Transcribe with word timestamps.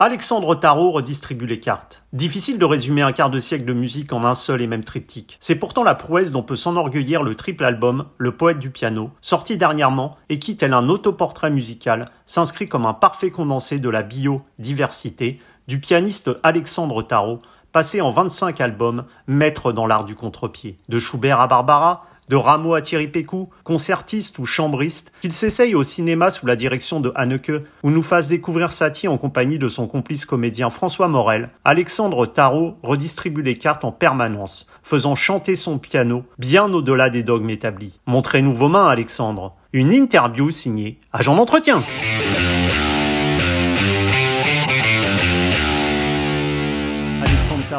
Alexandre 0.00 0.56
Tarot 0.56 0.90
redistribue 0.90 1.46
les 1.46 1.60
cartes. 1.60 2.02
Difficile 2.12 2.58
de 2.58 2.64
résumer 2.64 3.02
un 3.02 3.12
quart 3.12 3.30
de 3.30 3.38
siècle 3.38 3.64
de 3.64 3.72
musique 3.72 4.12
en 4.12 4.24
un 4.24 4.34
seul 4.34 4.60
et 4.60 4.66
même 4.66 4.82
triptyque. 4.82 5.36
C'est 5.38 5.54
pourtant 5.54 5.84
la 5.84 5.94
prouesse 5.94 6.32
dont 6.32 6.42
peut 6.42 6.56
s'enorgueillir 6.56 7.22
le 7.22 7.36
triple 7.36 7.64
album 7.64 8.06
Le 8.18 8.36
Poète 8.36 8.58
du 8.58 8.70
piano, 8.70 9.12
sorti 9.20 9.56
dernièrement 9.56 10.16
et 10.28 10.40
qui, 10.40 10.56
tel 10.56 10.72
un 10.72 10.88
autoportrait 10.88 11.52
musical, 11.52 12.10
s'inscrit 12.26 12.66
comme 12.66 12.86
un 12.86 12.92
parfait 12.92 13.30
condensé 13.30 13.78
de 13.78 13.88
la 13.88 14.02
biodiversité 14.02 15.38
du 15.68 15.78
pianiste 15.78 16.28
Alexandre 16.42 17.04
Tarot, 17.04 17.38
passé 17.70 18.00
en 18.00 18.10
25 18.10 18.60
albums, 18.60 19.04
maître 19.28 19.70
dans 19.70 19.86
l'art 19.86 20.04
du 20.04 20.16
contre-pied. 20.16 20.76
De 20.88 20.98
Schubert 20.98 21.38
à 21.38 21.46
Barbara, 21.46 22.04
de 22.28 22.36
Rameau 22.36 22.74
à 22.74 22.82
Thierry 22.82 23.08
Pécou, 23.08 23.48
concertiste 23.64 24.38
ou 24.38 24.46
chambriste, 24.46 25.12
qu'il 25.20 25.32
s'essaye 25.32 25.74
au 25.74 25.84
cinéma 25.84 26.30
sous 26.30 26.46
la 26.46 26.56
direction 26.56 27.00
de 27.00 27.12
Hanneke, 27.14 27.52
ou 27.82 27.90
nous 27.90 28.02
fasse 28.02 28.28
découvrir 28.28 28.72
Satie 28.72 29.08
en 29.08 29.18
compagnie 29.18 29.58
de 29.58 29.68
son 29.68 29.86
complice 29.86 30.24
comédien 30.24 30.70
François 30.70 31.08
Morel, 31.08 31.48
Alexandre 31.64 32.26
Tarot 32.26 32.76
redistribue 32.82 33.42
les 33.42 33.56
cartes 33.56 33.84
en 33.84 33.92
permanence, 33.92 34.66
faisant 34.82 35.14
chanter 35.14 35.54
son 35.54 35.78
piano 35.78 36.24
bien 36.38 36.72
au-delà 36.72 37.10
des 37.10 37.22
dogmes 37.22 37.50
établis. 37.50 38.00
Montrez-nous 38.06 38.54
vos 38.54 38.68
mains, 38.68 38.88
Alexandre. 38.88 39.54
Une 39.72 39.92
interview 39.92 40.50
signée 40.50 40.98
Agent 41.12 41.34
d'entretien. 41.34 41.82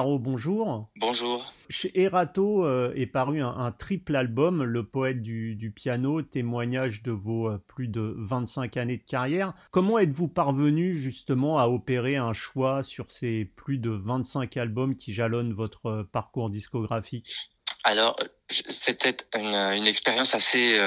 Bonjour. 0.03 0.89
Bonjour. 0.97 1.53
Chez 1.69 1.91
Erato 1.99 2.65
euh, 2.65 2.93
est 2.95 3.05
paru 3.05 3.41
un, 3.41 3.71
triple 3.71 4.15
album, 4.15 4.63
Le 4.63 4.85
poète 4.85 5.21
du, 5.21 5.71
piano, 5.73 6.21
témoignage 6.21 7.01
de 7.01 7.11
vos 7.11 7.49
euh, 7.49 7.63
plus 7.67 7.87
de 7.87 8.13
25 8.17 8.77
années 8.77 8.97
de 8.97 9.03
carrière. 9.03 9.53
Comment 9.71 9.97
êtes-vous 9.97 10.27
parvenu 10.27 10.95
justement 10.95 11.59
à 11.59 11.67
opérer 11.67 12.17
un 12.17 12.33
choix 12.33 12.83
sur 12.83 13.09
ces 13.09 13.45
plus 13.45 13.77
de 13.77 13.91
25 13.91 14.57
albums 14.57 14.95
qui 14.95 15.13
jalonnent 15.13 15.53
votre 15.53 15.85
euh, 15.87 16.03
parcours 16.03 16.49
discographique? 16.49 17.51
Alors, 17.83 18.17
c'était 18.49 19.17
une, 19.33 19.87
expérience 19.87 20.35
assez 20.35 20.79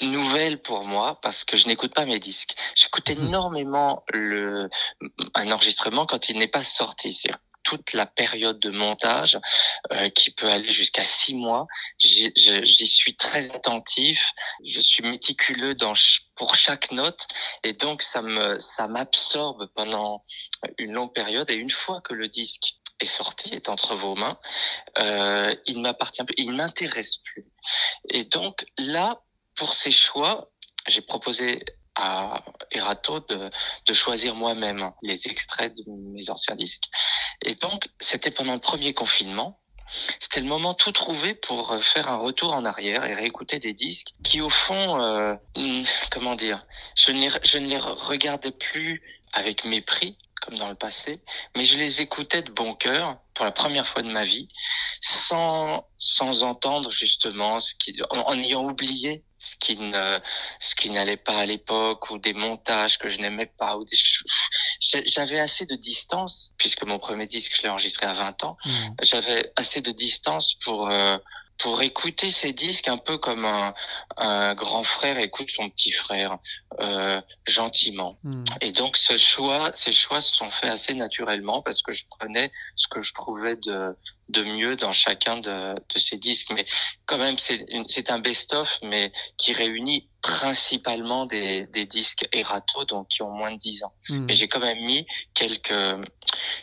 nouvelle 0.00 0.62
pour 0.62 0.84
moi 0.84 1.18
parce 1.20 1.44
que 1.44 1.56
je 1.56 1.66
n'écoute 1.66 1.92
pas 1.92 2.06
mes 2.06 2.20
disques. 2.20 2.54
J'écoute 2.76 3.10
énormément 3.10 4.04
le 4.12 4.68
un 5.34 5.50
enregistrement 5.50 6.06
quand 6.06 6.28
il 6.28 6.38
n'est 6.38 6.48
pas 6.48 6.62
sorti 6.62 7.12
toute 7.68 7.92
la 7.92 8.06
période 8.06 8.58
de 8.60 8.70
montage 8.70 9.38
euh, 9.92 10.08
qui 10.08 10.30
peut 10.30 10.50
aller 10.50 10.70
jusqu'à 10.70 11.04
six 11.04 11.34
mois. 11.34 11.66
J'y 11.98 12.86
suis 12.86 13.14
très 13.14 13.50
attentif, 13.50 14.32
je 14.64 14.80
suis 14.80 15.02
méticuleux 15.02 15.74
dans 15.74 15.92
pour 16.34 16.54
chaque 16.54 16.92
note 16.92 17.28
et 17.64 17.74
donc 17.74 18.00
ça 18.00 18.22
me 18.22 18.58
ça 18.58 18.88
m'absorbe 18.88 19.68
pendant 19.74 20.24
une 20.78 20.92
longue 20.92 21.12
période 21.12 21.50
et 21.50 21.54
une 21.54 21.70
fois 21.70 22.00
que 22.00 22.14
le 22.14 22.28
disque 22.28 22.76
est 23.00 23.04
sorti, 23.04 23.52
est 23.52 23.68
entre 23.68 23.94
vos 23.94 24.14
mains, 24.14 24.38
euh, 24.98 25.54
il 25.66 25.82
m'appartient 25.82 26.24
plus, 26.24 26.34
il 26.38 26.52
m'intéresse 26.52 27.18
plus. 27.18 27.44
Et 28.08 28.24
donc 28.24 28.64
là, 28.78 29.20
pour 29.56 29.74
ces 29.74 29.90
choix, 29.90 30.50
j'ai 30.86 31.02
proposé 31.02 31.62
à 31.98 32.44
Erato 32.70 33.20
de, 33.20 33.50
choisir 33.92 34.34
moi-même 34.34 34.92
les 35.02 35.26
extraits 35.26 35.74
de 35.74 35.84
mes 36.12 36.30
anciens 36.30 36.54
disques. 36.54 36.84
Et 37.42 37.54
donc, 37.56 37.88
c'était 37.98 38.30
pendant 38.30 38.54
le 38.54 38.60
premier 38.60 38.94
confinement. 38.94 39.58
C'était 40.20 40.40
le 40.40 40.46
moment 40.46 40.74
tout 40.74 40.92
trouvé 40.92 41.34
pour 41.34 41.72
euh, 41.72 41.80
faire 41.80 42.08
un 42.08 42.18
retour 42.18 42.52
en 42.52 42.64
arrière 42.66 43.04
et 43.06 43.14
réécouter 43.14 43.58
des 43.58 43.72
disques 43.72 44.12
qui, 44.22 44.42
au 44.42 44.50
fond, 44.50 45.00
euh, 45.00 45.34
hmm, 45.56 45.82
comment 46.10 46.34
dire, 46.34 46.66
je 46.94 47.10
ne 47.10 47.66
les 47.66 47.78
regardais 47.78 48.50
plus 48.50 49.02
avec 49.32 49.64
mépris 49.64 50.18
comme 50.38 50.56
dans 50.56 50.68
le 50.68 50.74
passé, 50.74 51.20
mais 51.56 51.64
je 51.64 51.78
les 51.78 52.00
écoutais 52.00 52.42
de 52.42 52.50
bon 52.50 52.74
cœur 52.74 53.18
pour 53.34 53.44
la 53.44 53.52
première 53.52 53.86
fois 53.86 54.02
de 54.02 54.10
ma 54.10 54.24
vie, 54.24 54.48
sans 55.00 55.86
sans 55.96 56.42
entendre 56.42 56.90
justement 56.90 57.60
ce 57.60 57.74
qui, 57.74 57.96
en 58.10 58.38
ayant 58.38 58.64
oublié 58.64 59.24
ce 59.38 59.54
qui 59.56 59.76
ne 59.76 60.18
ce 60.58 60.74
qui 60.74 60.90
n'allait 60.90 61.16
pas 61.16 61.38
à 61.38 61.46
l'époque 61.46 62.10
ou 62.10 62.18
des 62.18 62.32
montages 62.32 62.98
que 62.98 63.08
je 63.08 63.18
n'aimais 63.18 63.50
pas 63.58 63.76
ou 63.76 63.84
des 63.84 63.96
j'avais 65.06 65.38
assez 65.38 65.64
de 65.64 65.76
distance 65.76 66.52
puisque 66.58 66.82
mon 66.82 66.98
premier 66.98 67.26
disque 67.26 67.54
je 67.56 67.62
l'ai 67.62 67.68
enregistré 67.68 68.06
à 68.06 68.14
20 68.14 68.44
ans 68.44 68.56
mmh. 68.64 68.70
j'avais 69.02 69.52
assez 69.56 69.80
de 69.80 69.92
distance 69.92 70.54
pour 70.64 70.88
euh, 70.88 71.18
pour 71.58 71.82
écouter 71.82 72.30
ces 72.30 72.52
disques 72.52 72.88
un 72.88 72.98
peu 72.98 73.18
comme 73.18 73.44
un, 73.44 73.74
un 74.16 74.54
grand 74.54 74.84
frère 74.84 75.18
écoute 75.18 75.50
son 75.50 75.68
petit 75.70 75.90
frère 75.90 76.38
euh, 76.80 77.20
gentiment. 77.46 78.18
Hmm. 78.22 78.44
Et 78.60 78.70
donc 78.70 78.96
ce 78.96 79.16
choix, 79.16 79.72
ces 79.74 79.92
choix 79.92 80.20
se 80.20 80.34
sont 80.34 80.50
faits 80.50 80.70
assez 80.70 80.94
naturellement 80.94 81.60
parce 81.62 81.82
que 81.82 81.92
je 81.92 82.04
prenais 82.08 82.52
ce 82.76 82.86
que 82.88 83.02
je 83.02 83.12
trouvais 83.12 83.56
de, 83.56 83.96
de 84.28 84.42
mieux 84.44 84.76
dans 84.76 84.92
chacun 84.92 85.38
de, 85.38 85.74
de 85.74 85.98
ces 85.98 86.16
disques. 86.16 86.50
Mais 86.54 86.64
quand 87.06 87.18
même, 87.18 87.38
c'est, 87.38 87.66
c'est 87.88 88.10
un 88.10 88.20
best-of, 88.20 88.78
mais 88.82 89.12
qui 89.36 89.52
réunit 89.52 90.08
principalement 90.22 91.26
des, 91.26 91.66
des 91.66 91.86
disques 91.86 92.28
Erato, 92.32 92.84
donc 92.84 93.08
qui 93.08 93.22
ont 93.22 93.30
moins 93.30 93.52
de 93.52 93.58
10 93.58 93.82
ans. 93.84 93.94
Hmm. 94.08 94.30
Et 94.30 94.34
j'ai 94.34 94.46
quand 94.46 94.60
même 94.60 94.80
mis 94.84 95.06
quelques 95.34 96.06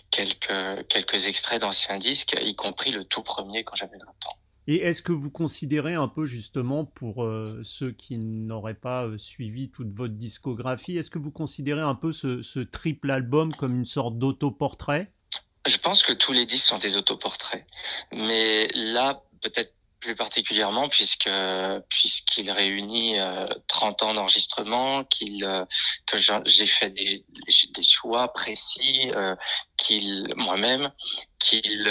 quelques 0.10 0.88
quelques 0.88 1.28
extraits 1.28 1.60
d'anciens 1.60 1.98
disques, 1.98 2.38
y 2.42 2.56
compris 2.56 2.92
le 2.92 3.04
tout 3.04 3.24
premier 3.24 3.66
quand 3.66 3.76
j'avais 3.76 3.98
20 3.98 4.06
ans. 4.30 4.38
Et 4.68 4.78
est-ce 4.78 5.02
que 5.02 5.12
vous 5.12 5.30
considérez 5.30 5.94
un 5.94 6.08
peu 6.08 6.26
justement 6.26 6.86
pour 6.86 7.24
euh, 7.24 7.62
ceux 7.64 7.92
qui 7.92 8.18
n'auraient 8.18 8.74
pas 8.74 9.06
euh, 9.06 9.18
suivi 9.18 9.70
toute 9.70 9.94
votre 9.94 10.16
discographie, 10.16 10.98
est-ce 10.98 11.12
que 11.12 11.20
vous 11.20 11.32
considérez 11.32 11.82
un 11.82 11.94
peu 11.94 12.12
ce, 12.12 12.60
triple 12.64 13.12
album 13.12 13.54
comme 13.54 13.76
une 13.76 13.86
sorte 13.86 14.18
d'autoportrait? 14.18 15.12
Je 15.68 15.78
pense 15.78 16.02
que 16.02 16.14
tous 16.14 16.32
les 16.32 16.46
disques 16.46 16.66
sont 16.66 16.78
des 16.78 16.98
autoportraits, 16.98 17.66
mais 18.12 18.68
là 18.74 19.24
peut-être 19.42 19.74
plus 20.00 20.16
particulièrement 20.16 20.90
puisque 20.90 21.30
puisqu'il 21.90 22.52
réunit 22.52 23.18
30 23.68 24.02
euh, 24.02 24.06
ans 24.06 24.14
d'enregistrement, 24.14 25.04
qu'il 25.04 25.42
que 26.08 26.18
j'ai 26.46 26.68
fait 26.68 26.90
des, 26.90 27.26
des, 27.74 27.84
choix 27.84 28.32
précis, 28.34 29.12
qu'il 29.78 30.34
moi-même, 30.36 30.92
qu'il 31.40 31.88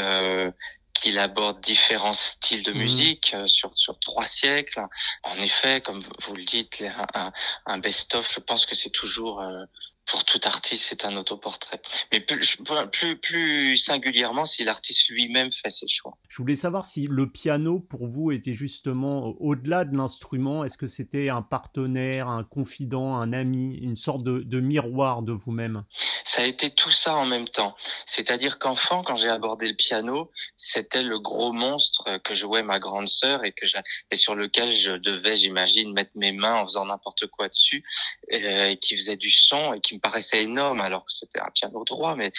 il 1.04 1.19
aborde 1.19 1.60
différents 1.60 2.12
styles 2.12 2.62
de 2.62 2.72
mmh. 2.72 2.78
musique 2.78 3.34
euh, 3.34 3.47
sur 3.47 3.76
sur 3.76 3.98
trois 3.98 4.25
siècles. 4.25 4.82
En 5.22 5.37
effet, 5.37 5.81
comme 5.81 6.03
vous 6.22 6.34
le 6.34 6.44
dites, 6.44 6.82
un, 7.15 7.32
un 7.66 7.78
best-of, 7.78 8.32
je 8.32 8.41
pense 8.41 8.66
que 8.66 8.75
c'est 8.75 8.91
toujours 8.91 9.41
euh, 9.41 9.65
pour 10.06 10.25
tout 10.25 10.41
artiste, 10.44 10.84
c'est 10.88 11.04
un 11.04 11.16
autoportrait. 11.16 11.81
Mais 12.12 12.20
plus, 12.20 12.56
plus, 12.92 13.16
plus 13.19 13.76
singulièrement 13.76 14.44
si 14.44 14.65
l'artiste 14.65 15.09
lui-même 15.09 15.53
fait 15.53 15.70
ses 15.70 15.88
choix. 15.88 16.16
Je 16.28 16.37
voulais 16.38 16.56
savoir 16.56 16.84
si 16.84 17.06
le 17.09 17.31
piano, 17.31 17.81
pour 17.81 18.06
vous, 18.06 18.31
était 18.32 18.54
justement 18.54 19.34
au-delà 19.41 19.84
de 19.84 19.97
l'instrument. 19.97 20.65
Est-ce 20.65 20.78
que 20.78 20.87
c'était 20.87 21.28
un 21.28 21.42
partenaire, 21.42 22.28
un 22.28 22.44
confident, 22.44 23.16
un 23.16 23.32
ami, 23.32 23.76
une 23.76 23.97
sorte 23.97 24.22
de, 24.22 24.41
de 24.41 24.60
miroir 24.60 25.22
de 25.22 25.32
vous-même? 25.32 25.84
Ça 26.25 26.42
a 26.42 26.44
été 26.44 26.71
tout 26.71 26.91
ça 26.91 27.15
en 27.15 27.26
même 27.26 27.48
temps. 27.48 27.76
C'est-à-dire 28.06 28.59
qu'enfant, 28.59 29.03
quand 29.03 29.16
j'ai 29.16 29.28
abordé 29.28 29.69
le 29.69 29.75
piano, 29.75 30.31
c'était 30.56 31.03
le 31.03 31.19
gros 31.19 31.53
monstre 31.53 32.19
que 32.25 32.34
jouait 32.34 32.62
ma 32.62 32.78
grande 32.78 33.09
sœur 33.09 33.44
et 33.44 33.53
que 33.53 33.65
et 34.10 34.16
sur 34.16 34.34
lequel 34.34 34.71
je 34.71 34.92
devais, 34.92 35.36
j'imagine, 35.36 35.92
mettre 35.92 36.12
mes 36.15 36.32
mains 36.32 36.56
en 36.56 36.66
faisant 36.66 36.86
n'importe 36.86 37.26
quoi 37.28 37.48
dessus, 37.48 37.84
euh, 38.32 38.75
qui 38.76 38.97
faisait 38.97 39.16
du 39.16 39.31
son 39.31 39.75
et 39.75 39.81
qui 39.81 39.94
me 39.94 40.00
paraissait 40.00 40.43
énorme 40.43 40.81
alors 40.81 41.05
que 41.05 41.12
c'était 41.12 41.41
un 41.41 41.50
piano 41.50 41.84
droit, 41.84 42.15
mais 42.16 42.32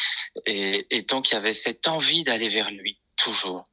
et, 0.46 0.88
et 0.90 1.02
donc 1.04 1.32
il 1.32 1.34
y 1.34 1.38
avait 1.38 1.54
cette 1.54 1.88
envie 1.88 2.24
d'aller 2.24 2.50
vers 2.50 2.72
lui 2.72 3.00
toujours. 3.16 3.64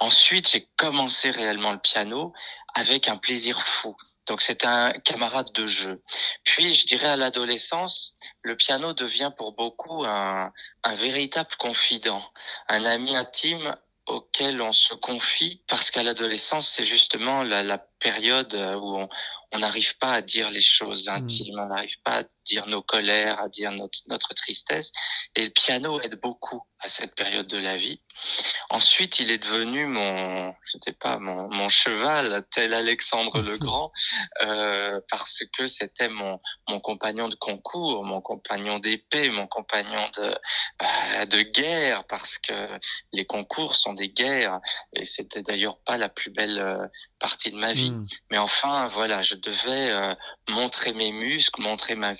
Ensuite, 0.00 0.50
j'ai 0.50 0.68
commencé 0.76 1.30
réellement 1.30 1.72
le 1.72 1.78
piano 1.78 2.32
avec 2.74 3.08
un 3.08 3.16
plaisir 3.16 3.60
fou. 3.62 3.96
Donc 4.26 4.42
c'est 4.42 4.64
un 4.64 4.92
camarade 4.92 5.52
de 5.52 5.66
jeu. 5.66 6.02
Puis 6.44 6.74
je 6.74 6.86
dirais 6.86 7.08
à 7.08 7.16
l'adolescence, 7.16 8.14
le 8.42 8.56
piano 8.56 8.92
devient 8.92 9.32
pour 9.36 9.52
beaucoup 9.52 10.04
un, 10.04 10.52
un 10.84 10.94
véritable 10.94 11.54
confident, 11.58 12.22
un 12.68 12.84
ami 12.84 13.16
intime 13.16 13.74
auquel 14.06 14.60
on 14.62 14.72
se 14.72 14.94
confie 14.94 15.62
parce 15.66 15.90
qu'à 15.90 16.02
l'adolescence, 16.02 16.68
c'est 16.68 16.84
justement 16.84 17.42
la, 17.42 17.62
la, 17.62 17.78
période 17.98 18.54
où 18.80 18.96
on, 19.50 19.58
n'arrive 19.58 19.98
pas 19.98 20.12
à 20.12 20.22
dire 20.22 20.50
les 20.50 20.60
choses 20.60 21.08
mmh. 21.08 21.12
intimes, 21.12 21.58
on 21.58 21.66
n'arrive 21.66 22.00
pas 22.04 22.18
à 22.18 22.24
dire 22.48 22.66
nos 22.66 22.82
colères, 22.82 23.40
à 23.40 23.48
dire 23.48 23.72
notre, 23.72 23.98
notre 24.08 24.34
tristesse. 24.34 24.92
Et 25.34 25.44
le 25.44 25.50
piano 25.50 26.00
aide 26.00 26.20
beaucoup 26.20 26.62
à 26.80 26.88
cette 26.88 27.14
période 27.14 27.48
de 27.48 27.58
la 27.58 27.76
vie. 27.76 28.00
Ensuite, 28.70 29.18
il 29.18 29.32
est 29.32 29.38
devenu 29.38 29.86
mon, 29.86 30.52
je 30.64 30.76
ne 30.76 30.80
sais 30.80 30.92
pas, 30.92 31.18
mon, 31.18 31.48
mon 31.48 31.68
cheval, 31.68 32.44
tel 32.52 32.72
Alexandre 32.72 33.40
le 33.40 33.58
Grand, 33.58 33.90
euh, 34.42 35.00
parce 35.10 35.42
que 35.56 35.66
c'était 35.66 36.08
mon, 36.08 36.40
mon 36.68 36.80
compagnon 36.80 37.28
de 37.28 37.34
concours, 37.34 38.04
mon 38.04 38.20
compagnon 38.20 38.78
d'épée, 38.78 39.30
mon 39.30 39.46
compagnon 39.48 40.08
de, 40.16 40.38
euh, 40.82 41.24
de 41.26 41.42
guerre, 41.42 42.04
parce 42.04 42.38
que 42.38 42.78
les 43.12 43.26
concours 43.26 43.74
sont 43.74 43.94
des 43.94 44.10
guerres, 44.10 44.60
et 44.94 45.04
c'était 45.04 45.42
d'ailleurs 45.42 45.78
pas 45.80 45.96
la 45.96 46.08
plus 46.08 46.30
belle 46.30 46.60
euh, 46.60 46.86
partie 47.18 47.50
de 47.50 47.56
ma 47.56 47.72
vie. 47.72 47.90
Hmm. 47.90 48.04
Mais 48.30 48.38
enfin, 48.38 48.86
voilà, 48.88 49.22
je 49.22 49.34
devais 49.34 50.16
montrer 50.48 50.92
mes 50.92 51.12
muscles, 51.12 51.60
montrer 51.60 51.94
ma, 51.94 52.12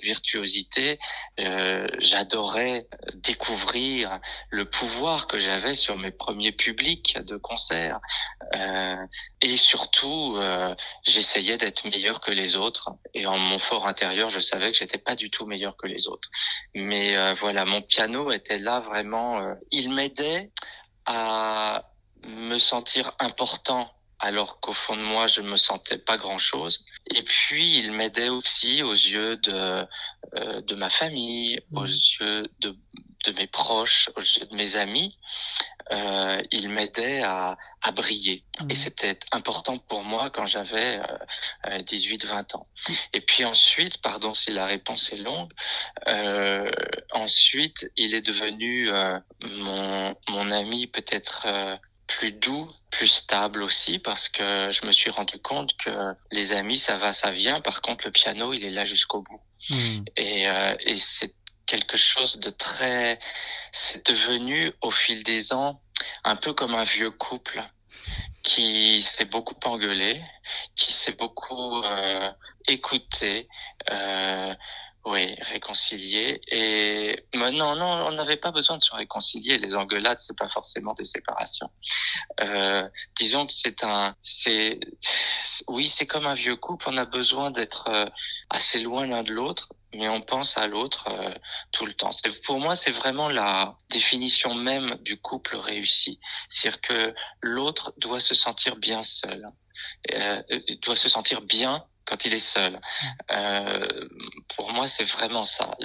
Euh, 1.39 1.87
j'adorais 1.99 2.87
découvrir 3.13 4.19
le 4.49 4.65
pouvoir 4.65 5.27
que 5.27 5.37
j'avais 5.39 5.73
sur 5.73 5.97
mes 5.97 6.11
premiers 6.11 6.51
publics 6.51 7.17
de 7.23 7.37
concert. 7.37 7.99
Euh, 8.55 8.97
et 9.41 9.57
surtout, 9.57 10.35
euh, 10.37 10.75
j'essayais 11.05 11.57
d'être 11.57 11.85
meilleur 11.85 12.19
que 12.19 12.31
les 12.31 12.55
autres. 12.55 12.91
Et 13.13 13.25
en 13.25 13.37
mon 13.37 13.59
fort 13.59 13.87
intérieur, 13.87 14.29
je 14.29 14.39
savais 14.39 14.71
que 14.71 14.77
j'étais 14.77 14.97
pas 14.97 15.15
du 15.15 15.29
tout 15.29 15.45
meilleur 15.45 15.75
que 15.77 15.87
les 15.87 16.07
autres. 16.07 16.29
Mais 16.75 17.33
voilà, 17.33 17.65
mon 17.65 17.81
piano 17.81 18.31
était 18.31 18.59
là 18.59 18.79
vraiment. 18.79 19.41
il 19.71 19.93
m'aidait 19.93 20.49
à 21.05 21.83
me 22.23 22.57
sentir 22.57 23.11
important 23.19 23.89
alors 24.19 24.59
qu'au 24.59 24.73
fond 24.73 24.95
de 24.95 25.01
moi, 25.01 25.27
je 25.27 25.41
me 25.41 25.55
sentais 25.55 25.97
pas 25.97 26.17
grand-chose. 26.17 26.83
Et 27.07 27.23
puis, 27.23 27.77
il 27.77 27.91
m'aidait 27.91 28.29
aussi 28.29 28.83
aux 28.83 28.93
yeux 28.93 29.37
de 29.37 29.85
euh, 30.35 30.61
de 30.61 30.75
ma 30.75 30.89
famille, 30.89 31.59
aux 31.73 31.85
mmh. 31.85 31.87
yeux 32.19 32.47
de 32.59 32.77
de 33.25 33.31
mes 33.33 33.47
proches, 33.47 34.09
aux 34.15 34.21
yeux 34.21 34.45
de 34.45 34.55
mes 34.55 34.77
amis. 34.77 35.17
Euh, 35.91 36.41
il 36.51 36.69
m'aidait 36.69 37.23
à, 37.23 37.57
à 37.81 37.91
briller. 37.91 38.43
Et 38.61 38.73
mmh. 38.73 38.75
c'était 38.75 39.19
important 39.31 39.79
pour 39.79 40.03
moi 40.03 40.29
quand 40.29 40.45
j'avais 40.45 41.01
euh, 41.65 41.79
18-20 41.79 42.27
euh, 42.27 42.57
ans. 42.57 42.67
Mmh. 42.87 42.93
Et 43.13 43.21
puis 43.21 43.43
ensuite, 43.43 43.99
pardon 44.01 44.35
si 44.35 44.51
la 44.51 44.67
réponse 44.67 45.11
est 45.11 45.17
longue, 45.17 45.51
euh, 46.07 46.69
ensuite, 47.11 47.89
il 47.97 48.13
est 48.13 48.21
devenu 48.21 48.91
euh, 48.91 49.19
mon, 49.41 50.15
mon 50.27 50.51
ami 50.51 50.85
peut-être 50.85 51.47
plus 52.05 52.31
doux, 52.33 52.69
plus 52.89 53.07
stable 53.07 53.63
aussi, 53.63 53.99
parce 53.99 54.29
que 54.29 54.71
je 54.71 54.85
me 54.85 54.91
suis 54.91 55.09
rendu 55.09 55.39
compte 55.39 55.75
que 55.77 56.13
les 56.31 56.53
amis, 56.53 56.77
ça 56.77 56.97
va, 56.97 57.13
ça 57.13 57.31
vient. 57.31 57.61
Par 57.61 57.81
contre, 57.81 58.05
le 58.05 58.11
piano, 58.11 58.53
il 58.53 58.65
est 58.65 58.71
là 58.71 58.85
jusqu'au 58.85 59.21
bout. 59.21 59.41
Hmm. 59.69 60.03
Et, 60.15 60.47
euh, 60.47 60.75
et 60.79 60.97
c'est 60.97 61.33
quelque 61.65 61.97
chose 61.97 62.37
de 62.39 62.49
très... 62.49 63.19
C'est 63.71 64.05
devenu, 64.07 64.73
au 64.81 64.91
fil 64.91 65.23
des 65.23 65.53
ans, 65.53 65.81
un 66.23 66.35
peu 66.35 66.53
comme 66.53 66.73
un 66.73 66.83
vieux 66.83 67.11
couple 67.11 67.61
qui 68.43 69.01
s'est 69.01 69.25
beaucoup 69.25 69.55
engueulé, 69.65 70.21
qui 70.75 70.91
s'est 70.91 71.11
beaucoup 71.11 71.83
euh, 71.83 72.31
écouté. 72.67 73.47
Euh, 73.91 74.55
oui, 75.05 75.35
réconcilier. 75.41 76.41
Et 76.47 77.25
non, 77.33 77.51
non, 77.51 78.07
on 78.07 78.11
n'avait 78.11 78.35
pas 78.35 78.51
besoin 78.51 78.77
de 78.77 78.83
se 78.83 78.93
réconcilier. 78.93 79.57
Les 79.57 79.75
engueulades, 79.75 80.19
c'est 80.19 80.37
pas 80.37 80.47
forcément 80.47 80.93
des 80.93 81.05
séparations. 81.05 81.69
Euh, 82.41 82.87
disons 83.17 83.45
que 83.45 83.53
c'est 83.53 83.83
un, 83.83 84.15
c'est, 84.21 84.79
oui, 85.67 85.87
c'est 85.87 86.05
comme 86.05 86.25
un 86.27 86.33
vieux 86.33 86.57
couple. 86.57 86.85
On 86.89 86.97
a 86.97 87.05
besoin 87.05 87.49
d'être 87.49 87.87
euh, 87.87 88.05
assez 88.49 88.79
loin 88.79 89.07
l'un 89.07 89.23
de 89.23 89.31
l'autre, 89.31 89.69
mais 89.93 90.09
on 90.09 90.21
pense 90.21 90.57
à 90.57 90.67
l'autre 90.67 91.07
euh, 91.07 91.33
tout 91.71 91.85
le 91.85 91.93
temps. 91.93 92.11
Pour 92.45 92.59
moi, 92.59 92.75
c'est 92.75 92.91
vraiment 92.91 93.29
la 93.29 93.77
définition 93.89 94.53
même 94.53 94.95
du 95.01 95.17
couple 95.17 95.55
réussi. 95.55 96.19
C'est-à-dire 96.49 96.81
que 96.81 97.15
l'autre 97.41 97.93
doit 97.97 98.19
se 98.19 98.35
sentir 98.35 98.75
bien 98.75 99.01
seul, 99.01 99.47
euh, 100.13 100.41
doit 100.81 100.97
se 100.97 101.07
sentir 101.09 101.41
bien 101.41 101.85
quand 102.09 102.25
il 102.25 102.33
est 102.33 102.39
seul. 102.39 102.79
Euh, 103.31 103.87
pour 104.55 104.71
moi, 104.73 104.87
c'est 104.87 105.03
vraiment 105.03 105.45
ça. 105.45 105.77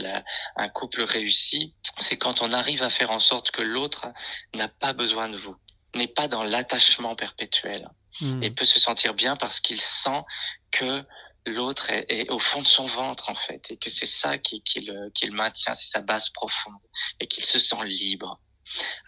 un 0.57 0.69
couple 0.69 1.03
réussi, 1.03 1.75
c'est 1.99 2.17
quand 2.17 2.41
on 2.43 2.53
arrive 2.53 2.83
à 2.83 2.89
faire 2.89 3.11
en 3.11 3.19
sorte 3.19 3.51
que 3.51 3.63
l'autre 3.63 4.07
n'a 4.55 4.69
pas 4.69 4.95
besoin 4.95 5.29
de 5.29 5.37
vous, 5.37 5.57
n'est 5.95 6.09
pas 6.09 6.27
dans 6.29 6.43
l'attachement 6.43 7.15
perpétuel 7.15 7.89
mm. 8.21 8.43
et 8.43 8.51
peut 8.51 8.65
se 8.65 8.81
sentir 8.81 9.15
bien 9.15 9.37
parce 9.37 9.61
qu'il 9.61 9.81
sent 9.81 10.23
que 10.71 11.05
l'autre 11.47 11.91
est, 11.91 12.31
au 12.31 12.39
fond 12.39 12.63
de 12.63 12.67
son 12.67 12.87
ventre 12.87 13.29
en 13.29 13.35
fait 13.35 13.71
et 13.71 13.77
que 13.77 13.91
c'est 13.91 14.07
ça 14.07 14.39
qui, 14.39 14.63
qui, 14.63 14.81
le, 14.81 15.11
qui 15.11 15.27
le 15.27 15.33
maintient, 15.33 15.75
c'est 15.75 15.91
sa 15.91 16.01
base 16.01 16.31
profonde 16.31 16.83
et 17.21 17.27
qu'il 17.27 17.45
se 17.45 17.59
sent 17.59 17.85
libre. 17.85 18.41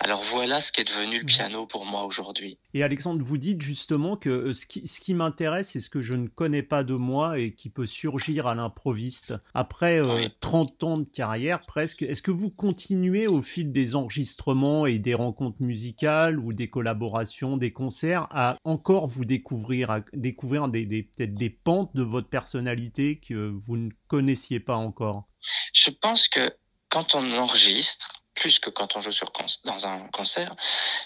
Alors 0.01 0.23
voilà 0.31 0.61
ce 0.61 0.73
qui 0.73 0.81
est 0.81 0.85
devenu 0.85 1.19
le 1.19 1.25
mmh. 1.25 1.27
piano 1.27 1.67
pour 1.67 1.87
moi 1.87 2.05
aujourd'hui. 2.05 2.59
Et 2.75 2.83
Alexandre, 2.83 3.23
vous 3.23 3.39
dites 3.39 3.63
justement 3.63 4.17
que 4.17 4.29
euh, 4.29 4.53
ce 4.53 4.67
qui, 4.67 4.87
ce 4.87 5.01
qui 5.01 5.15
m'intéresse, 5.15 5.71
c'est 5.71 5.81
ce 5.81 5.91
que 5.91 6.03
je 6.03 6.15
ne 6.15 6.29
connais 6.29 6.63
pas 6.63 6.85
de 6.85 6.95
moi 6.95 7.39
et 7.39 7.55
qui 7.55 7.71
peut 7.71 7.87
surgir 7.87 8.47
à 8.47 8.55
l'improviste. 8.55 9.35
Après 9.55 10.01
30 10.41 10.83
euh, 10.83 10.87
ans 10.87 10.99
de 10.99 11.09
carrière 11.09 11.63
presque, 11.63 12.03
est-ce 12.03 12.23
que 12.23 12.31
vous 12.31 12.51
continuez 12.51 13.27
au 13.27 13.43
fil 13.43 13.73
des 13.73 13.95
enregistrements 13.95 14.87
et 14.87 14.99
des 14.99 15.15
rencontres 15.15 15.63
musicales 15.63 16.39
ou 16.39 16.53
des 16.53 16.69
collaborations, 16.69 17.57
des 17.57 17.73
concerts, 17.73 18.27
à 18.31 18.59
encore 18.65 19.07
vous 19.07 19.25
découvrir, 19.25 19.91
à 19.91 20.01
découvrir 20.13 20.69
des, 20.69 20.87
peut-être 20.87 21.35
des 21.35 21.51
pentes 21.51 21.95
de 21.95 22.03
votre 22.03 22.29
personnalité 22.29 23.19
que 23.19 23.49
vous 23.49 23.77
ne 23.77 23.91
connaissiez 24.09 24.61
pas 24.61 24.77
encore? 24.77 25.25
Je 25.73 25.91
pense 25.91 26.29
que 26.29 26.53
quand 26.89 27.15
on 27.15 27.33
enregistre, 27.33 28.26
plus 28.37 28.59
que 28.59 28.71
quand 28.71 28.97
on 28.97 29.01
joue 29.01 29.13
sur 29.13 29.33
dans 29.65 29.87
un 29.87 30.07
concert. 30.09 30.55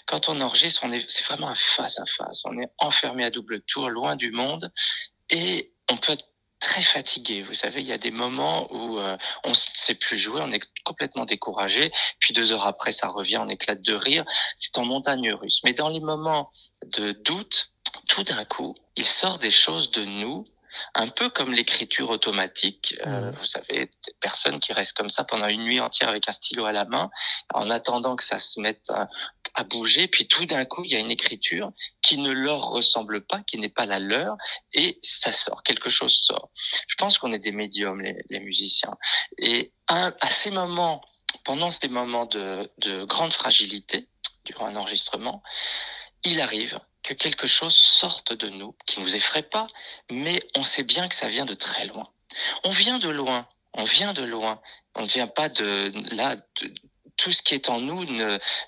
Quand 0.05 0.29
on 0.29 0.39
enregistre, 0.41 0.81
on 0.83 0.91
est, 0.91 1.09
c'est 1.09 1.23
vraiment 1.23 1.49
un 1.49 1.55
face 1.55 1.99
à 1.99 2.05
face. 2.05 2.41
On 2.45 2.57
est 2.57 2.69
enfermé 2.77 3.25
à 3.25 3.31
double 3.31 3.61
tour, 3.61 3.89
loin 3.89 4.15
du 4.15 4.31
monde, 4.31 4.71
et 5.29 5.73
on 5.89 5.97
peut 5.97 6.13
être 6.13 6.25
très 6.59 6.83
fatigué. 6.83 7.41
Vous 7.41 7.55
savez, 7.55 7.81
il 7.81 7.87
y 7.87 7.91
a 7.91 7.97
des 7.97 8.11
moments 8.11 8.71
où 8.71 8.99
euh, 8.99 9.17
on 9.43 9.49
ne 9.49 9.55
sait 9.55 9.95
plus 9.95 10.17
jouer, 10.17 10.41
on 10.43 10.51
est 10.51 10.61
complètement 10.85 11.25
découragé. 11.25 11.91
Puis 12.19 12.33
deux 12.33 12.53
heures 12.53 12.67
après, 12.67 12.91
ça 12.91 13.07
revient, 13.07 13.37
on 13.37 13.49
éclate 13.49 13.81
de 13.81 13.93
rire. 13.93 14.23
C'est 14.55 14.77
en 14.77 14.85
montagne 14.85 15.33
russe. 15.33 15.61
Mais 15.63 15.73
dans 15.73 15.89
les 15.89 15.99
moments 15.99 16.49
de 16.85 17.13
doute, 17.23 17.71
tout 18.07 18.23
d'un 18.23 18.45
coup, 18.45 18.75
il 18.95 19.05
sort 19.05 19.39
des 19.39 19.51
choses 19.51 19.91
de 19.91 20.05
nous 20.05 20.45
un 20.95 21.07
peu 21.07 21.29
comme 21.29 21.53
l'écriture 21.53 22.09
automatique. 22.09 22.95
Euh, 23.05 23.31
vous 23.31 23.45
savez, 23.45 23.89
des 24.05 24.13
personnes 24.19 24.59
qui 24.59 24.73
restent 24.73 24.95
comme 24.95 25.09
ça 25.09 25.23
pendant 25.23 25.47
une 25.47 25.63
nuit 25.63 25.79
entière 25.79 26.09
avec 26.09 26.27
un 26.27 26.31
stylo 26.31 26.65
à 26.65 26.71
la 26.71 26.85
main, 26.85 27.09
en 27.53 27.69
attendant 27.69 28.15
que 28.15 28.23
ça 28.23 28.37
se 28.37 28.59
mette 28.59 28.89
à, 28.89 29.07
bouger, 29.63 30.07
puis 30.07 30.27
tout 30.27 30.45
d'un 30.45 30.65
coup, 30.65 30.83
il 30.83 30.91
y 30.91 30.95
a 30.95 30.99
une 30.99 31.11
écriture 31.11 31.71
qui 32.01 32.17
ne 32.17 32.31
leur 32.31 32.69
ressemble 32.69 33.21
pas, 33.25 33.41
qui 33.41 33.57
n'est 33.57 33.69
pas 33.69 33.85
la 33.85 33.99
leur, 33.99 34.35
et 34.73 34.97
ça 35.01 35.31
sort, 35.31 35.61
quelque 35.63 35.89
chose 35.89 36.13
sort. 36.13 36.49
Je 36.87 36.95
pense 36.95 37.17
qu'on 37.17 37.31
est 37.31 37.39
des 37.39 37.51
médiums, 37.51 38.01
les, 38.01 38.23
les 38.29 38.39
musiciens. 38.39 38.95
Et 39.37 39.71
à 39.87 40.29
ces 40.29 40.51
moments, 40.51 41.01
pendant 41.43 41.69
ces 41.69 41.89
moments 41.89 42.25
de, 42.25 42.71
de 42.79 43.03
grande 43.03 43.33
fragilité, 43.33 44.07
durant 44.45 44.67
un 44.67 44.75
enregistrement, 44.75 45.43
il 46.23 46.41
arrive 46.41 46.79
que 47.03 47.13
quelque 47.13 47.47
chose 47.47 47.75
sorte 47.75 48.33
de 48.33 48.49
nous, 48.49 48.75
qui 48.85 48.99
nous 48.99 49.15
effraie 49.15 49.43
pas, 49.43 49.67
mais 50.11 50.41
on 50.55 50.63
sait 50.63 50.83
bien 50.83 51.07
que 51.07 51.15
ça 51.15 51.29
vient 51.29 51.45
de 51.45 51.53
très 51.53 51.85
loin. 51.85 52.03
On 52.63 52.71
vient 52.71 52.99
de 52.99 53.09
loin, 53.09 53.47
on 53.73 53.83
vient 53.83 54.13
de 54.13 54.23
loin. 54.23 54.61
On 54.95 55.03
ne 55.03 55.07
vient 55.07 55.27
pas 55.27 55.49
de 55.49 55.91
là. 56.15 56.35
tout 57.17 57.31
ce 57.31 57.41
qui 57.41 57.53
est 57.53 57.69
en 57.69 57.79
nous 57.79 58.03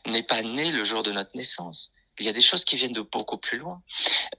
n'est 0.06 0.24
pas 0.24 0.42
né 0.42 0.72
le 0.72 0.84
jour 0.84 1.04
de 1.04 1.12
notre 1.12 1.36
naissance. 1.36 1.92
Il 2.20 2.28
y 2.28 2.30
a 2.30 2.34
des 2.34 2.42
choses 2.42 2.64
qui 2.64 2.76
viennent 2.76 2.94
de 2.94 3.02
beaucoup 3.02 3.40
plus 3.40 3.58
loin, 3.58 3.82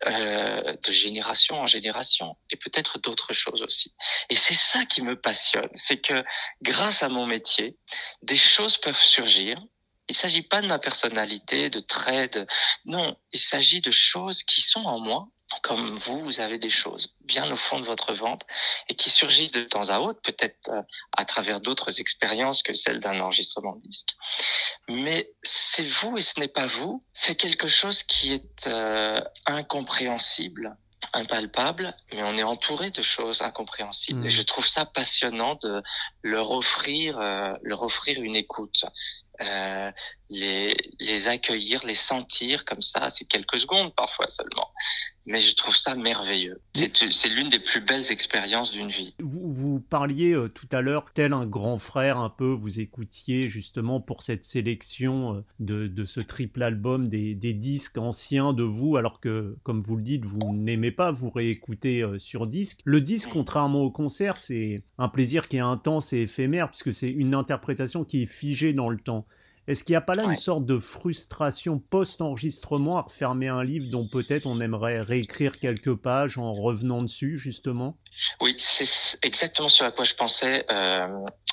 euh, 0.07 0.76
de 0.80 0.92
génération 0.92 1.57
en 1.57 1.66
génération, 1.66 2.37
et 2.50 2.57
peut-être 2.57 3.00
d'autres 3.00 3.33
choses 3.33 3.62
aussi. 3.62 3.92
Et 4.30 4.37
c'est 4.37 4.54
ça 4.54 4.85
qui 4.85 5.02
me 5.02 5.21
passionne, 5.21 5.69
c'est 5.75 6.00
que 6.00 6.25
grâce 6.62 7.02
à 7.02 7.09
mon 7.09 7.26
métier, 7.26 7.76
des 8.23 8.37
choses 8.37 8.76
peuvent 8.78 8.97
surgir 8.97 9.59
il 10.08 10.16
s'agit 10.16 10.42
pas 10.42 10.61
de 10.61 10.66
ma 10.66 10.78
personnalité, 10.78 11.70
de 11.70 11.80
traits, 11.80 12.38
non, 12.84 13.16
il 13.32 13.40
s'agit 13.40 13.80
de 13.80 13.90
choses 13.90 14.42
qui 14.42 14.61
sont 14.61 14.84
en 14.84 14.99
moi, 14.99 15.28
comme 15.62 15.96
vous, 15.99 16.20
vous 16.20 16.40
avez 16.40 16.58
des 16.58 16.70
choses 16.70 17.14
bien 17.20 17.50
au 17.52 17.56
fond 17.56 17.80
de 17.80 17.84
votre 17.84 18.12
ventre 18.12 18.46
et 18.88 18.94
qui 18.94 19.11
surgissent 19.11 19.52
de 19.52 19.64
temps 19.64 19.90
à 19.90 20.00
autre, 20.00 20.20
peut-être 20.23 20.70
euh, 20.70 20.82
à 21.16 21.25
travers 21.25 21.61
d'autres 21.61 22.00
expériences 22.00 22.62
que 22.62 22.75
celles 22.75 23.00
d'un 23.00 23.20
enregistrement 23.20 23.76
de 23.76 23.82
disque. 23.82 24.16
Mais 24.88 25.30
c'est 25.42 25.87
vous 25.87 26.18
et 26.18 26.23
ce 26.23 26.40
n'est 26.40 26.49
pas 26.49 26.66
vous, 26.66 27.04
c'est 27.12 27.37
quelque 27.37 27.68
chose 27.68 28.02
qui 28.02 28.32
est 28.32 28.66
euh, 28.66 29.20
incompréhensible 29.46 30.76
impalpable, 31.12 31.94
mais 32.12 32.23
on 32.23 32.37
est 32.37 32.42
entouré 32.42 32.90
de 32.90 33.02
choses 33.02 33.42
incompréhensibles. 33.42 34.25
Et 34.25 34.28
mmh. 34.28 34.32
je 34.32 34.42
trouve 34.42 34.66
ça 34.66 34.87
passionnant 34.87 35.54
de 35.56 35.82
leur 36.23 36.50
offrir, 36.50 37.18
euh, 37.18 37.54
leur 37.62 37.82
offrir 37.82 38.20
une 38.23 38.34
écoute. 38.34 38.84
Euh, 39.41 39.91
les, 40.31 40.75
les 41.00 41.28
accueillir, 41.28 41.85
les 41.85 41.95
sentir 41.95 42.64
comme 42.64 42.83
ça, 42.83 43.11
c'est 43.11 43.25
quelques 43.25 43.61
secondes 43.61 43.95
parfois 43.95 44.28
seulement. 44.28 44.71
Mais 45.26 45.40
je 45.40 45.54
trouve 45.54 45.75
ça 45.75 45.95
merveilleux. 45.95 46.61
C'est 46.75 47.28
l'une 47.28 47.49
des 47.49 47.59
plus 47.59 47.81
belles 47.81 48.11
expériences 48.11 48.73
d'une 48.73 48.88
vie. 48.88 49.14
Vous, 49.21 49.50
vous 49.50 49.81
parliez 49.81 50.35
euh, 50.35 50.49
tout 50.49 50.69
à 50.71 50.83
l'heure, 50.83 51.07
tel 51.14 51.33
un 51.33 51.47
grand 51.47 51.78
frère 51.78 52.19
un 52.19 52.28
peu, 52.28 52.52
vous 52.52 52.78
écoutiez 52.78 53.49
justement 53.49 54.00
pour 54.00 54.23
cette 54.23 54.45
sélection 54.45 55.37
euh, 55.37 55.45
de, 55.61 55.87
de 55.87 56.04
ce 56.04 56.21
triple 56.21 56.62
album 56.62 57.09
des, 57.09 57.35
des, 57.35 57.54
disques 57.54 57.97
anciens 57.97 58.52
de 58.52 58.64
vous, 58.64 58.97
alors 58.99 59.19
que, 59.19 59.57
comme 59.62 59.81
vous 59.81 59.97
le 59.97 60.02
dites, 60.02 60.26
vous 60.26 60.54
n'aimez 60.54 60.90
pas 60.90 61.11
vous 61.11 61.31
réécouter 61.31 62.02
euh, 62.02 62.19
sur 62.19 62.47
disque. 62.47 62.81
Le 62.85 63.00
disque, 63.00 63.31
contrairement 63.33 63.81
au 63.81 63.90
concert, 63.90 64.38
c'est 64.38 64.83
un 64.99 65.09
plaisir 65.09 65.49
qui 65.49 65.57
est 65.57 65.61
intense 65.61 66.12
et 66.12 66.23
éphémère, 66.23 66.69
puisque 66.69 66.93
c'est 66.93 67.11
une 67.11 67.35
interprétation 67.35 68.04
qui 68.04 68.25
est 68.25 68.26
figée 68.26 68.75
dans 68.75 68.90
le 68.90 68.99
temps. 68.99 69.26
Est-ce 69.66 69.83
qu'il 69.83 69.94
n'y 69.94 69.97
a 69.97 70.02
pas 70.02 70.14
là 70.14 70.25
une 70.25 70.35
sorte 70.35 70.66
de 70.66 70.78
frustration 70.78 71.78
post-enregistrement 71.78 72.99
à 72.99 73.02
refermer 73.02 73.49
un 73.49 73.64
livre 73.64 73.90
dont 73.90 74.06
peut-être 74.06 74.47
on 74.47 74.61
aimerait 74.61 75.00
réécrire 75.00 75.59
quelques 75.59 75.94
pages 75.94 76.37
en 76.37 76.52
revenant 76.52 77.02
dessus, 77.02 77.38
justement? 77.38 77.97
Oui, 78.40 78.54
c'est 78.59 79.18
exactement 79.23 79.68
ce 79.68 79.85
à 79.85 79.90
quoi 79.90 80.04
je 80.04 80.14
pensais 80.14 80.66
euh, 80.71 81.09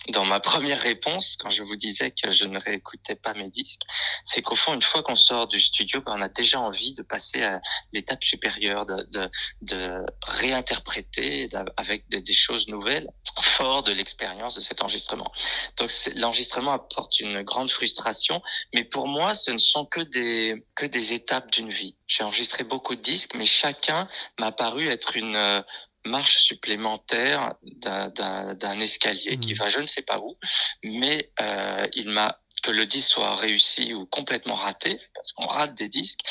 dans 0.09 0.25
ma 0.25 0.39
première 0.51 0.81
réponse 0.81 1.35
quand 1.39 1.49
je 1.49 1.63
vous 1.63 1.75
disais 1.75 2.11
que 2.11 2.31
je 2.31 2.45
ne 2.45 2.59
réécoutais 2.59 3.15
pas 3.15 3.33
mes 3.33 3.49
disques. 3.49 3.81
C'est 4.23 4.41
qu'au 4.41 4.55
fond, 4.55 4.73
une 4.73 4.81
fois 4.81 5.03
qu'on 5.03 5.15
sort 5.15 5.47
du 5.47 5.59
studio, 5.59 6.01
ben, 6.01 6.15
on 6.17 6.21
a 6.21 6.29
déjà 6.29 6.59
envie 6.59 6.93
de 6.93 7.03
passer 7.03 7.43
à 7.43 7.61
l'étape 7.93 8.23
supérieure, 8.23 8.85
de, 8.85 9.07
de, 9.11 9.29
de 9.61 10.05
réinterpréter 10.23 11.49
avec 11.77 12.07
des, 12.09 12.33
choses 12.33 12.67
nouvelles, 12.67 13.09
fort 13.41 13.83
de 13.83 13.91
l'expérience 13.91 14.55
de 14.55 14.61
cet 14.61 14.81
enregistrement. 14.81 15.31
Donc 15.77 15.91
l'enregistrement 16.15 16.71
apporte 16.71 17.19
une 17.19 17.43
grande 17.43 17.69
frustration, 17.69 18.41
mais 18.73 18.83
pour 18.83 19.07
moi, 19.07 19.33
ce 19.33 19.51
ne 19.51 19.57
sont 19.57 19.85
que 19.85 20.01
des 20.01 20.65
que 20.75 20.85
des 20.85 21.13
étapes 21.13 21.51
d'une 21.51 21.69
vie. 21.69 21.95
J'ai 22.07 22.23
enregistré 22.23 22.63
beaucoup 22.63 22.95
de 22.95 23.01
disques, 23.01 23.35
mais 23.35 23.45
chacun 23.45 24.07
m'a 24.39 24.51
paru 24.51 24.87
être 24.87 25.15
une 25.17 25.63
marche 26.05 26.37
supplémentaire 26.37 27.55
d'un 27.61 28.79
escalier 28.79 29.37
qui 29.39 29.53
mmh. 29.53 29.57
va 29.57 29.69
je 29.69 29.79
ne 29.79 29.85
sais 29.85 30.01
pas 30.01 30.19
où, 30.19 30.35
mais 30.83 31.31
euh, 31.39 31.87
il 31.93 32.09
m'a 32.09 32.37
que 32.61 32.71
le 32.71 32.85
disque 32.85 33.09
soit 33.09 33.35
réussi 33.35 33.93
ou 33.93 34.05
complètement 34.05 34.55
raté, 34.55 34.99
parce 35.15 35.31
qu'on 35.31 35.47
rate 35.47 35.73
des 35.73 35.89
disques, 35.89 36.21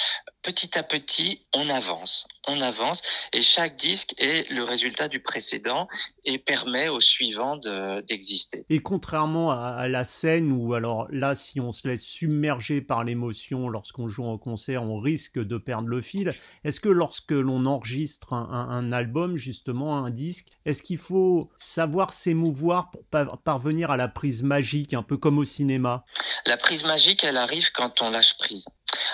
petit 0.42 0.78
à 0.78 0.82
petit, 0.82 1.44
on 1.54 1.68
avance, 1.68 2.26
on 2.46 2.60
avance, 2.60 3.02
et 3.32 3.42
chaque 3.42 3.76
disque 3.76 4.14
est 4.18 4.48
le 4.50 4.64
résultat 4.64 5.08
du 5.08 5.20
précédent 5.20 5.88
et 6.24 6.38
permet 6.38 6.88
au 6.88 7.00
suivant 7.00 7.56
d'exister. 7.56 8.64
et 8.68 8.80
contrairement 8.80 9.50
à, 9.50 9.88
la 9.88 10.04
scène 10.04 10.52
où, 10.52 10.74
alors 10.74 11.06
là, 11.10 11.34
si 11.34 11.60
on 11.60 11.72
se 11.72 11.86
laisse 11.88 12.04
submerger 12.04 12.80
par 12.80 13.04
l'émotion 13.04 13.68
lorsqu'on 13.68 14.08
joue 14.08 14.24
en 14.24 14.38
concert, 14.38 14.82
on 14.82 14.98
risque 14.98 15.38
de 15.38 15.58
perdre 15.58 15.88
le 15.88 16.00
fil. 16.00 16.34
Est-ce 16.64 16.80
que 16.80 16.88
lorsque 16.88 17.32
l'on 17.32 17.66
enregistre 17.66 18.32
un, 18.32 18.92
album, 18.92 19.36
justement, 19.36 20.04
un 20.04 20.10
disque, 20.10 20.48
est-ce 20.64 20.82
qu'il 20.82 20.98
faut 20.98 21.50
savoir 21.56 22.12
s'émouvoir 22.12 22.90
pour 22.90 23.04
parvenir 23.44 23.90
à 23.90 23.96
la 23.96 24.08
prise 24.08 24.42
magique, 24.42 24.94
un 24.94 25.02
peu 25.02 25.16
comme 25.16 25.38
au 25.38 25.44
cinéma? 25.44 26.04
La 26.46 26.56
prise 26.56 26.84
magique, 26.84 27.24
elle 27.24 27.36
arrive 27.36 27.70
quand 27.72 28.02
on 28.02 28.10
lâche 28.10 28.36
prise. 28.38 28.64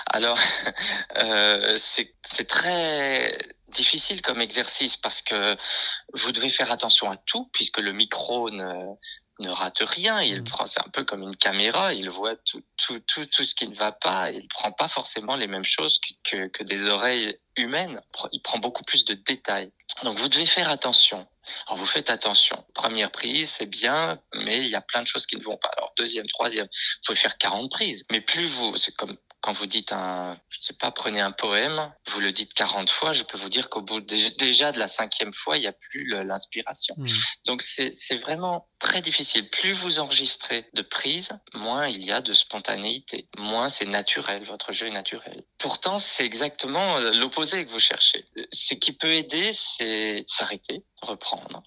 Alors, 0.07 0.39
euh, 1.17 1.75
c'est 1.77 2.13
très 2.45 3.37
difficile 3.69 4.21
comme 4.21 4.41
exercice 4.41 4.97
parce 4.97 5.21
que 5.21 5.55
vous 6.13 6.31
devez 6.31 6.49
faire 6.49 6.71
attention 6.71 7.09
à 7.11 7.17
tout 7.17 7.49
puisque 7.53 7.79
le 7.79 7.91
micro 7.91 8.49
ne, 8.49 8.95
ne 9.39 9.49
rate 9.49 9.81
rien. 9.81 10.21
Il 10.21 10.41
mmh. 10.41 10.45
prend, 10.45 10.65
c'est 10.65 10.79
un 10.79 10.89
peu 10.89 11.03
comme 11.03 11.21
une 11.21 11.35
caméra. 11.35 11.93
Il 11.93 12.09
voit 12.09 12.35
tout, 12.35 12.63
tout, 12.77 12.99
tout, 12.99 13.25
tout 13.25 13.43
ce 13.43 13.55
qui 13.55 13.67
ne 13.67 13.75
va 13.75 13.91
pas. 13.91 14.31
Il 14.31 14.47
prend 14.47 14.71
pas 14.71 14.87
forcément 14.87 15.35
les 15.35 15.47
mêmes 15.47 15.63
choses 15.63 15.99
que, 15.99 16.29
que, 16.29 16.47
que 16.47 16.63
des 16.63 16.87
oreilles 16.87 17.37
humaines. 17.55 18.01
Il 18.31 18.41
prend 18.41 18.59
beaucoup 18.59 18.83
plus 18.83 19.05
de 19.05 19.13
détails. 19.13 19.71
Donc 20.03 20.17
vous 20.19 20.29
devez 20.29 20.45
faire 20.45 20.69
attention. 20.69 21.27
Alors 21.67 21.77
vous 21.77 21.85
faites 21.85 22.09
attention. 22.09 22.63
Première 22.73 23.11
prise, 23.11 23.49
c'est 23.49 23.65
bien, 23.65 24.19
mais 24.33 24.57
il 24.57 24.69
y 24.69 24.75
a 24.75 24.81
plein 24.81 25.01
de 25.01 25.07
choses 25.07 25.25
qui 25.25 25.37
ne 25.37 25.43
vont 25.43 25.57
pas. 25.57 25.71
Alors 25.77 25.93
deuxième, 25.97 26.27
troisième, 26.27 26.65
vous 26.67 27.01
pouvez 27.05 27.17
faire 27.17 27.37
40 27.37 27.71
prises. 27.71 28.05
Mais 28.11 28.21
plus 28.21 28.47
vous, 28.47 28.75
c'est 28.75 28.95
comme 28.95 29.17
quand 29.41 29.53
vous 29.53 29.65
dites 29.65 29.91
un, 29.91 30.39
je 30.49 30.57
sais 30.61 30.73
pas, 30.73 30.91
prenez 30.91 31.21
un 31.21 31.31
poème, 31.31 31.93
vous 32.11 32.19
le 32.19 32.31
dites 32.31 32.53
40 32.53 32.89
fois, 32.89 33.13
je 33.13 33.23
peux 33.23 33.37
vous 33.37 33.49
dire 33.49 33.69
qu'au 33.69 33.81
bout 33.81 34.01
déjà 34.01 34.71
de 34.71 34.79
la 34.79 34.87
cinquième 34.87 35.33
fois, 35.33 35.57
il 35.57 35.61
n'y 35.61 35.67
a 35.67 35.73
plus 35.73 36.07
l'inspiration. 36.23 36.95
Hmm. 36.97 37.07
Donc 37.45 37.61
c'est 37.61 38.17
vraiment 38.17 38.67
très 38.79 39.01
difficile. 39.01 39.49
Plus 39.49 39.73
vous 39.73 39.99
enregistrez 39.99 40.67
de 40.73 40.81
prises, 40.81 41.29
moins 41.53 41.87
il 41.87 42.03
y 42.03 42.11
a 42.11 42.21
de 42.21 42.33
spontanéité, 42.33 43.27
moins 43.37 43.69
c'est 43.69 43.85
naturel, 43.85 44.43
votre 44.45 44.71
jeu 44.71 44.87
est 44.87 44.91
naturel. 44.91 45.43
Pourtant, 45.57 45.99
c'est 45.99 46.25
exactement 46.25 46.97
l'opposé 46.99 47.65
que 47.65 47.71
vous 47.71 47.79
cherchez. 47.79 48.25
Ce 48.51 48.73
qui 48.73 48.91
peut 48.91 49.13
aider, 49.13 49.51
c'est 49.53 50.23
s'arrêter, 50.27 50.83
reprendre, 51.01 51.63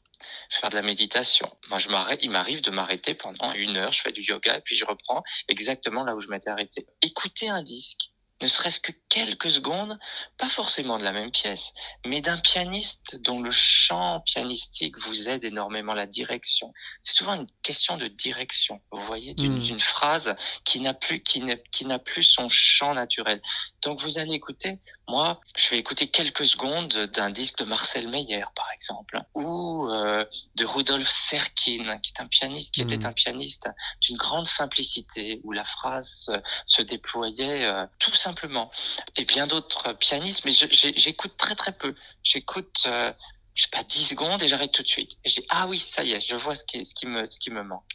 faire 0.50 0.70
de 0.70 0.76
la 0.76 0.82
méditation. 0.82 1.50
Moi, 1.68 1.78
je 1.78 1.88
m'arrête, 1.88 2.20
il 2.22 2.30
m'arrive 2.30 2.60
de 2.62 2.70
m'arrêter 2.70 3.14
pendant 3.14 3.52
une 3.52 3.76
heure, 3.76 3.92
je 3.92 4.02
fais 4.02 4.12
du 4.12 4.22
yoga 4.22 4.58
et 4.58 4.60
puis 4.60 4.76
je 4.76 4.84
reprends 4.84 5.22
exactement 5.48 6.04
là 6.04 6.14
où 6.14 6.20
je 6.20 6.28
m'étais 6.28 6.50
arrêté. 6.50 6.86
Écoutez 7.02 7.48
un 7.48 7.62
disque, 7.62 8.10
ne 8.40 8.46
serait-ce 8.46 8.80
que 8.80 8.92
quelques 9.08 9.50
secondes, 9.50 9.98
pas 10.38 10.48
forcément 10.48 10.98
de 10.98 11.04
la 11.04 11.12
même 11.12 11.30
pièce, 11.30 11.72
mais 12.06 12.20
d'un 12.20 12.38
pianiste 12.38 13.20
dont 13.20 13.40
le 13.40 13.50
chant 13.50 14.20
pianistique 14.20 14.98
vous 14.98 15.28
aide 15.28 15.44
énormément 15.44 15.92
la 15.92 16.06
direction. 16.06 16.72
C'est 17.02 17.16
souvent 17.16 17.34
une 17.34 17.46
question 17.62 17.98
de 17.98 18.08
direction, 18.08 18.80
vous 18.92 19.02
voyez, 19.02 19.34
d'une 19.34 19.58
hmm. 19.58 19.78
phrase 19.78 20.34
qui 20.64 20.80
n'a 20.80 20.94
plus 20.94 21.22
qui 21.22 21.84
n'a 21.84 21.98
plus 21.98 22.22
son 22.22 22.48
chant 22.48 22.94
naturel. 22.94 23.42
Donc 23.82 24.00
vous 24.00 24.18
allez 24.18 24.32
écouter. 24.32 24.78
Moi, 25.10 25.40
je 25.56 25.70
vais 25.70 25.78
écouter 25.78 26.06
quelques 26.06 26.46
secondes 26.46 26.94
d'un 27.12 27.30
disque 27.30 27.58
de 27.58 27.64
Marcel 27.64 28.06
Meyer, 28.06 28.44
par 28.54 28.70
exemple, 28.72 29.20
ou 29.34 29.88
euh, 29.88 30.24
de 30.54 30.64
Rudolf 30.64 31.08
Serkin, 31.08 31.98
qui 31.98 32.12
est 32.16 32.20
un 32.20 32.28
pianiste, 32.28 32.72
qui 32.72 32.80
était 32.80 32.96
hmm. 32.96 33.06
un 33.06 33.12
pianiste 33.12 33.68
d'une 34.00 34.16
grande 34.16 34.46
simplicité, 34.46 35.40
où 35.42 35.50
la 35.50 35.64
phrase 35.64 36.30
se 36.64 36.82
déployait 36.82 37.64
euh, 37.64 37.86
tout 37.98 38.14
simplement. 38.14 38.70
Et 39.16 39.24
bien 39.24 39.48
d'autres 39.48 39.94
pianistes, 39.94 40.44
mais 40.44 40.52
j'écoute 40.52 41.36
très 41.36 41.56
très 41.56 41.72
peu. 41.72 41.96
J'écoute, 42.22 42.84
euh, 42.86 43.12
je 43.56 43.64
sais 43.64 43.70
pas, 43.72 43.82
10 43.82 44.10
secondes 44.10 44.44
et 44.44 44.46
j'arrête 44.46 44.70
tout 44.70 44.84
de 44.84 44.88
suite. 44.88 45.18
Et 45.24 45.28
dis, 45.28 45.44
ah 45.48 45.66
oui, 45.66 45.80
ça 45.80 46.04
y 46.04 46.12
est, 46.12 46.20
je 46.20 46.36
vois 46.36 46.54
ce 46.54 46.62
qui, 46.62 46.86
ce 46.86 46.94
qui, 46.94 47.06
me, 47.06 47.28
ce 47.28 47.40
qui 47.40 47.50
me 47.50 47.64
manque. 47.64 47.90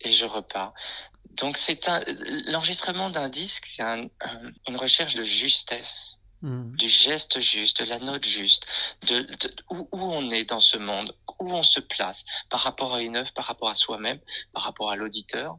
Et 0.00 0.10
je 0.10 0.24
repars. 0.24 0.72
Donc 1.32 1.58
c'est 1.58 1.86
un, 1.86 2.02
l'enregistrement 2.46 3.10
d'un 3.10 3.28
disque, 3.28 3.66
c'est 3.66 3.82
un, 3.82 4.08
une 4.68 4.76
recherche 4.76 5.16
de 5.16 5.24
justesse. 5.24 6.18
Du 6.42 6.88
geste 6.88 7.40
juste, 7.40 7.80
de 7.80 7.88
la 7.88 7.98
note 7.98 8.24
juste, 8.24 8.66
de, 9.06 9.26
où, 9.70 9.88
où, 9.90 10.00
on 10.00 10.30
est 10.30 10.44
dans 10.44 10.60
ce 10.60 10.76
monde, 10.76 11.16
où 11.40 11.50
on 11.52 11.62
se 11.62 11.80
place 11.80 12.24
par 12.50 12.60
rapport 12.60 12.94
à 12.94 13.02
une 13.02 13.16
œuvre, 13.16 13.32
par 13.32 13.46
rapport 13.46 13.70
à 13.70 13.74
soi-même, 13.74 14.20
par 14.52 14.62
rapport 14.62 14.90
à 14.90 14.96
l'auditeur. 14.96 15.56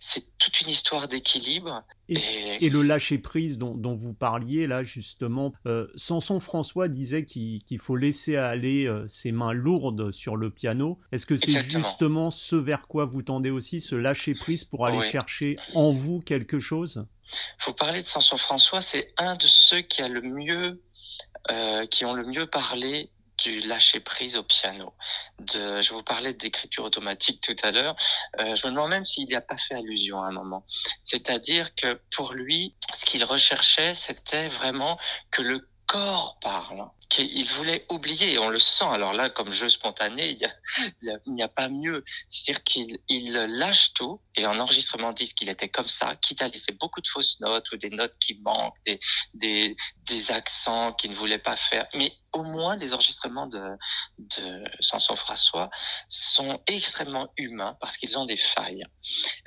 C'est 0.00 0.38
toute 0.38 0.60
une 0.60 0.68
histoire 0.68 1.08
d'équilibre. 1.08 1.82
Et, 2.08 2.18
et... 2.60 2.70
le 2.70 2.82
lâcher 2.82 3.18
prise 3.18 3.58
dont, 3.58 3.74
dont, 3.74 3.94
vous 3.94 4.14
parliez 4.14 4.66
là 4.66 4.82
justement, 4.82 5.52
euh, 5.66 5.86
Samson 5.94 6.40
François 6.40 6.88
disait 6.88 7.24
qu'il 7.24 7.78
faut 7.78 7.96
laisser 7.96 8.36
aller 8.36 8.86
euh, 8.86 9.04
ses 9.08 9.32
mains 9.32 9.52
lourdes 9.52 10.12
sur 10.12 10.36
le 10.36 10.50
piano. 10.50 10.98
Est-ce 11.12 11.26
que 11.26 11.36
c'est 11.36 11.62
justement 11.62 12.30
ce 12.30 12.56
vers 12.56 12.86
quoi 12.86 13.04
vous 13.04 13.22
tendez 13.22 13.50
aussi, 13.50 13.80
ce 13.80 13.94
lâcher 13.94 14.34
prise 14.34 14.64
pour 14.64 14.86
aller 14.86 15.00
chercher 15.00 15.56
en 15.74 15.92
vous 15.92 16.20
quelque 16.20 16.58
chose? 16.58 17.06
Vous 17.66 17.74
parlez 17.74 18.00
de 18.00 18.06
Samson 18.06 18.38
François, 18.38 18.80
c'est 18.80 19.12
un 19.18 19.36
de 19.36 19.46
ceux 19.46 19.82
qui 19.82 20.00
a 20.00 20.08
le 20.08 20.22
mieux, 20.22 20.80
euh, 21.50 21.86
qui 21.86 22.04
ont 22.04 22.14
le 22.14 22.24
mieux 22.24 22.46
parlé 22.46 23.10
du 23.38 23.60
lâcher 23.60 24.00
prise 24.00 24.36
au 24.36 24.42
piano. 24.42 24.92
Je 25.54 25.92
vous 25.92 26.02
parlais 26.02 26.34
d'écriture 26.34 26.84
automatique 26.84 27.40
tout 27.40 27.56
à 27.62 27.70
l'heure. 27.70 27.96
Euh, 28.40 28.54
je 28.54 28.66
me 28.66 28.72
demande 28.72 28.90
même 28.90 29.04
s'il 29.04 29.26
n'y 29.26 29.34
a 29.34 29.40
pas 29.40 29.56
fait 29.56 29.74
allusion 29.74 30.22
à 30.22 30.28
un 30.28 30.32
moment. 30.32 30.64
C'est-à-dire 31.00 31.74
que 31.74 32.00
pour 32.14 32.32
lui, 32.32 32.74
ce 32.94 33.04
qu'il 33.04 33.24
recherchait, 33.24 33.94
c'était 33.94 34.48
vraiment 34.48 34.98
que 35.30 35.42
le 35.42 35.68
corps 35.88 36.38
parle 36.40 36.90
qu'il 37.08 37.48
voulait 37.52 37.86
oublier, 37.88 38.38
on 38.38 38.50
le 38.50 38.58
sent. 38.58 38.84
Alors 38.84 39.14
là, 39.14 39.30
comme 39.30 39.50
jeu 39.50 39.70
spontané, 39.70 40.28
il 40.28 40.36
n'y 41.32 41.42
a, 41.42 41.46
a, 41.46 41.48
pas 41.48 41.68
mieux. 41.68 42.04
C'est-à-dire 42.28 42.62
qu'il 42.62 42.98
il 43.08 43.32
lâche 43.32 43.94
tout, 43.94 44.20
et 44.36 44.46
en 44.46 44.60
enregistrement 44.60 45.12
disque, 45.12 45.40
il 45.40 45.48
était 45.48 45.70
comme 45.70 45.88
ça, 45.88 46.16
quitte 46.16 46.42
à 46.42 46.48
laisser 46.48 46.72
beaucoup 46.72 47.00
de 47.00 47.08
fausses 47.08 47.40
notes 47.40 47.72
ou 47.72 47.78
des 47.78 47.88
notes 47.88 48.12
qui 48.20 48.34
manquent, 48.34 48.76
des 49.34 49.74
accents 50.30 50.92
qu'il 50.92 51.10
ne 51.10 51.16
voulait 51.16 51.38
pas 51.38 51.56
faire. 51.56 51.88
Mais 51.94 52.12
au 52.34 52.42
moins, 52.42 52.76
les 52.76 52.92
enregistrements 52.92 53.46
de, 53.46 53.62
de 54.18 54.64
Samson 54.80 55.16
François 55.16 55.70
sont 56.08 56.60
extrêmement 56.66 57.32
humains 57.38 57.76
parce 57.80 57.96
qu'ils 57.96 58.18
ont 58.18 58.26
des 58.26 58.36
failles. 58.36 58.84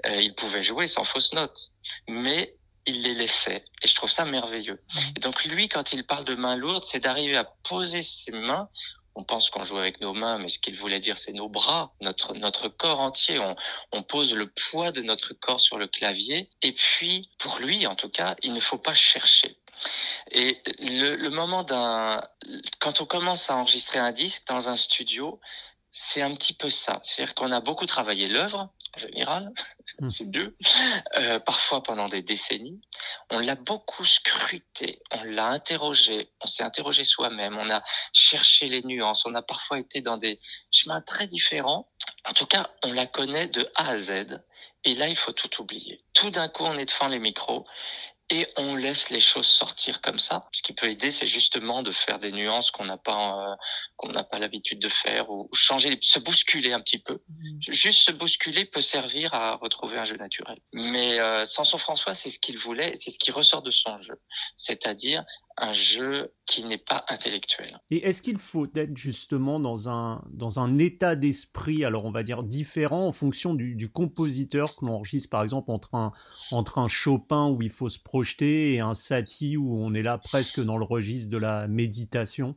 Euh, 0.07 0.19
il 0.19 0.33
pouvait 0.33 0.63
jouer 0.63 0.87
sans 0.87 1.03
fausses 1.03 1.33
notes, 1.33 1.69
mais 2.07 2.55
il 2.85 3.03
les 3.03 3.13
laissait. 3.13 3.63
Et 3.81 3.87
je 3.87 3.95
trouve 3.95 4.09
ça 4.09 4.25
merveilleux. 4.25 4.81
Mmh. 4.93 4.99
Et 5.17 5.19
donc 5.19 5.45
lui, 5.45 5.69
quand 5.69 5.93
il 5.93 6.05
parle 6.05 6.25
de 6.25 6.35
mains 6.35 6.55
lourdes, 6.55 6.83
c'est 6.83 6.99
d'arriver 6.99 7.37
à 7.37 7.43
poser 7.43 8.01
ses 8.01 8.31
mains. 8.31 8.69
On 9.13 9.23
pense 9.23 9.49
qu'on 9.49 9.63
joue 9.63 9.77
avec 9.77 9.99
nos 9.99 10.13
mains, 10.13 10.37
mais 10.39 10.47
ce 10.47 10.57
qu'il 10.57 10.77
voulait 10.77 11.01
dire, 11.01 11.17
c'est 11.17 11.33
nos 11.33 11.49
bras, 11.49 11.93
notre 11.99 12.33
notre 12.33 12.69
corps 12.69 13.01
entier. 13.01 13.39
On, 13.39 13.55
on 13.91 14.03
pose 14.03 14.33
le 14.33 14.49
poids 14.49 14.91
de 14.91 15.01
notre 15.01 15.33
corps 15.33 15.59
sur 15.59 15.77
le 15.77 15.87
clavier. 15.87 16.49
Et 16.61 16.71
puis, 16.71 17.29
pour 17.37 17.59
lui, 17.59 17.85
en 17.87 17.95
tout 17.95 18.09
cas, 18.09 18.35
il 18.41 18.53
ne 18.53 18.61
faut 18.61 18.77
pas 18.77 18.93
chercher. 18.93 19.57
Et 20.31 20.61
le, 20.79 21.15
le 21.15 21.29
moment 21.29 21.63
d'un, 21.63 22.21
quand 22.79 23.01
on 23.01 23.05
commence 23.05 23.49
à 23.49 23.55
enregistrer 23.55 23.99
un 23.99 24.11
disque 24.11 24.45
dans 24.47 24.69
un 24.69 24.75
studio, 24.75 25.41
c'est 25.91 26.21
un 26.21 26.33
petit 26.35 26.53
peu 26.53 26.69
ça. 26.69 26.99
C'est-à-dire 27.03 27.35
qu'on 27.35 27.51
a 27.51 27.59
beaucoup 27.59 27.85
travaillé 27.85 28.27
l'œuvre, 28.27 28.69
général, 28.97 29.51
hmm. 29.99 30.09
c'est 30.09 30.25
mieux, 30.25 30.55
euh, 31.17 31.39
parfois 31.39 31.83
pendant 31.83 32.09
des 32.09 32.21
décennies. 32.21 32.81
On 33.29 33.39
l'a 33.39 33.55
beaucoup 33.55 34.05
scruté, 34.05 35.01
on 35.11 35.23
l'a 35.23 35.47
interrogé, 35.47 36.29
on 36.41 36.47
s'est 36.47 36.63
interrogé 36.63 37.03
soi-même, 37.03 37.57
on 37.57 37.69
a 37.69 37.81
cherché 38.13 38.67
les 38.67 38.83
nuances, 38.83 39.25
on 39.25 39.35
a 39.35 39.41
parfois 39.41 39.79
été 39.79 40.01
dans 40.01 40.17
des 40.17 40.39
chemins 40.71 41.01
très 41.01 41.27
différents. 41.27 41.89
En 42.25 42.33
tout 42.33 42.45
cas, 42.45 42.69
on 42.83 42.93
la 42.93 43.07
connaît 43.07 43.47
de 43.47 43.69
A 43.75 43.89
à 43.89 43.97
Z. 43.97 44.41
Et 44.83 44.95
là, 44.95 45.07
il 45.07 45.15
faut 45.15 45.31
tout 45.31 45.61
oublier. 45.61 46.03
tout 46.13 46.31
d'un 46.31 46.49
coup 46.49 46.63
on 46.63 46.77
est 46.77 46.85
devant 46.85 47.07
les 47.07 47.19
micros 47.19 47.67
et 48.31 48.47
on 48.55 48.75
laisse 48.75 49.09
les 49.09 49.19
choses 49.19 49.45
sortir 49.45 49.99
comme 50.01 50.17
ça. 50.17 50.47
Ce 50.53 50.63
qui 50.63 50.71
peut 50.71 50.89
aider, 50.89 51.11
c'est 51.11 51.27
justement 51.27 51.83
de 51.83 51.91
faire 51.91 52.17
des 52.17 52.31
nuances 52.31 52.71
qu'on 52.71 52.85
n'a 52.85 52.97
pas 52.97 53.51
euh, 53.51 53.55
qu'on 53.97 54.11
n'a 54.11 54.23
pas 54.23 54.39
l'habitude 54.39 54.79
de 54.79 54.87
faire 54.87 55.29
ou 55.29 55.49
changer, 55.53 55.99
se 56.01 56.17
bousculer 56.17 56.71
un 56.71 56.79
petit 56.79 56.97
peu. 56.97 57.21
Mmh. 57.27 57.59
Juste 57.67 57.99
se 58.03 58.11
bousculer 58.11 58.63
peut 58.63 58.81
servir 58.81 59.33
à 59.33 59.55
retrouver 59.57 59.97
un 59.97 60.05
jeu 60.05 60.15
naturel. 60.15 60.59
Mais 60.71 61.19
euh, 61.19 61.43
Samson 61.43 61.77
François, 61.77 62.15
c'est 62.15 62.29
ce 62.29 62.39
qu'il 62.39 62.57
voulait, 62.57 62.93
c'est 62.95 63.11
ce 63.11 63.19
qui 63.19 63.31
ressort 63.31 63.61
de 63.61 63.71
son 63.71 63.99
jeu, 64.01 64.19
c'est-à-dire 64.55 65.25
un 65.57 65.73
jeu 65.73 66.33
qui 66.51 66.65
n'est 66.65 66.77
pas 66.77 67.05
intellectuel. 67.07 67.79
Et 67.91 68.05
est-ce 68.05 68.21
qu'il 68.21 68.37
faut 68.37 68.67
être 68.75 68.97
justement 68.97 69.59
dans 69.61 69.87
un, 69.87 70.21
dans 70.31 70.59
un 70.59 70.77
état 70.79 71.15
d'esprit, 71.15 71.85
alors 71.85 72.03
on 72.03 72.11
va 72.11 72.23
dire 72.23 72.43
différent 72.43 73.07
en 73.07 73.13
fonction 73.13 73.53
du, 73.53 73.75
du 73.75 73.89
compositeur 73.89 74.75
que 74.75 74.85
l'on 74.85 74.95
enregistre 74.95 75.29
par 75.29 75.43
exemple 75.43 75.71
entre 75.71 75.95
un, 75.95 76.11
entre 76.51 76.79
un 76.79 76.89
Chopin 76.89 77.47
où 77.47 77.61
il 77.61 77.69
faut 77.69 77.87
se 77.87 77.99
projeter 77.99 78.73
et 78.73 78.79
un 78.81 78.93
Satie 78.93 79.55
où 79.55 79.77
on 79.81 79.93
est 79.93 80.01
là 80.01 80.17
presque 80.17 80.59
dans 80.59 80.77
le 80.77 80.83
registre 80.83 81.29
de 81.29 81.37
la 81.37 81.69
méditation? 81.69 82.55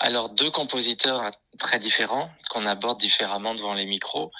Alors 0.00 0.30
deux 0.30 0.50
compositeurs 0.50 1.32
très 1.58 1.78
différents 1.78 2.30
qu'on 2.50 2.64
aborde 2.66 3.00
différemment 3.00 3.54
devant 3.54 3.74
les 3.74 3.84
micros. 3.84 4.30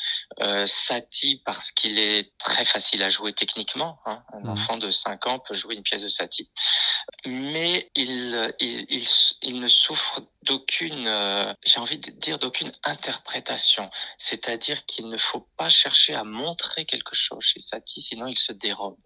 Euh, 0.41 0.67
Satie 0.67 1.43
parce 1.45 1.73
qu'il 1.73 1.99
est 1.99 2.37
très 2.39 2.65
facile 2.65 3.03
à 3.03 3.11
jouer 3.11 3.33
techniquement. 3.33 3.99
Hein. 4.07 4.23
Un 4.33 4.41
mhm. 4.41 4.51
enfant 4.51 4.77
de 4.77 4.91
5 4.91 5.27
ans 5.27 5.39
peut 5.41 5.55
jouer 5.55 5.75
une 5.75 5.83
pièce 5.83 6.03
de 6.03 6.09
Satie, 6.09 6.49
mais 7.27 7.91
il, 7.97 8.55
il, 8.61 8.87
il, 8.89 9.09
il 9.43 9.61
ne 9.61 9.69
souffre 9.69 10.21
d'aucune, 10.43 11.07
euh, 11.07 11.53
j'ai 11.65 11.81
envie 11.81 11.99
de 11.99 12.11
dire 12.13 12.39
d'aucune 12.39 12.73
interprétation. 12.85 13.91
C'est-à-dire 14.17 14.87
qu'il 14.87 15.09
ne 15.09 15.19
faut 15.19 15.49
pas 15.57 15.69
chercher 15.69 16.15
à 16.15 16.25
montrer 16.25 16.87
quelque 16.87 17.15
chose 17.15 17.43
chez 17.43 17.59
Satie, 17.61 18.01
sinon 18.01 18.29
il 18.29 18.39
se 18.39 18.53
dérobe. 18.53 18.97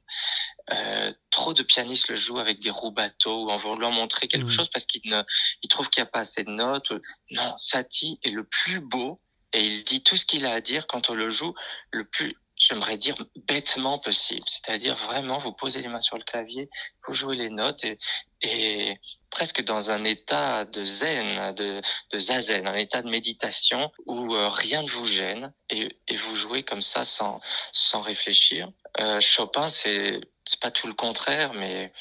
Euh, 0.70 1.12
trop 1.30 1.54
de 1.54 1.62
pianistes 1.62 2.08
le 2.08 2.16
jouent 2.16 2.38
avec 2.38 2.60
des 2.60 2.70
roubateaux 2.70 3.44
ou 3.44 3.50
en 3.50 3.58
voulant 3.58 3.90
montrer 3.90 4.28
quelque 4.28 4.44
mhm. 4.44 4.50
chose 4.50 4.68
parce 4.68 4.86
qu'ils 4.86 5.10
ne, 5.10 5.22
ils 5.62 5.68
trouvent 5.68 5.88
qu'il 5.88 6.02
n'y 6.02 6.08
a 6.08 6.10
pas 6.10 6.20
assez 6.20 6.44
de 6.44 6.50
notes. 6.50 6.92
Non, 7.30 7.56
Satie 7.58 8.18
est 8.22 8.30
le 8.30 8.44
plus 8.44 8.80
beau 8.80 9.18
et 9.52 9.64
il 9.64 9.84
dit 9.84 10.02
tout 10.02 10.16
ce 10.16 10.24
qu'il 10.24 10.46
a 10.46 10.52
à 10.52 10.60
dire 10.60 10.86
quand 10.86 11.10
on 11.10 11.14
le 11.14 11.30
joue 11.30 11.54
le 11.90 12.04
plus 12.04 12.36
j'aimerais 12.68 12.96
dire 12.96 13.16
bêtement 13.48 13.98
possible. 13.98 14.44
C'est-à-dire 14.46 14.94
vraiment, 14.96 15.38
vous 15.38 15.52
posez 15.52 15.80
les 15.80 15.88
mains 15.88 16.00
sur 16.00 16.16
le 16.16 16.22
clavier, 16.22 16.68
vous 17.06 17.14
jouez 17.14 17.36
les 17.36 17.50
notes 17.50 17.84
et, 17.84 17.98
et 18.42 18.98
presque 19.30 19.62
dans 19.64 19.90
un 19.90 20.04
état 20.04 20.64
de 20.64 20.84
zen, 20.84 21.54
de, 21.54 21.80
de 22.10 22.18
zazen, 22.18 22.66
un 22.66 22.74
état 22.74 23.02
de 23.02 23.08
méditation 23.08 23.90
où 24.06 24.34
euh, 24.34 24.48
rien 24.48 24.82
ne 24.82 24.90
vous 24.90 25.06
gêne 25.06 25.52
et, 25.70 25.96
et, 26.08 26.16
vous 26.16 26.36
jouez 26.36 26.62
comme 26.62 26.82
ça 26.82 27.04
sans, 27.04 27.40
sans 27.72 28.02
réfléchir. 28.02 28.68
Euh, 29.00 29.20
Chopin, 29.20 29.68
c'est 29.68 30.20
c'est 30.44 30.60
pas 30.60 30.70
tout 30.70 30.86
le 30.86 30.94
contraire, 30.94 31.54
mais 31.54 31.92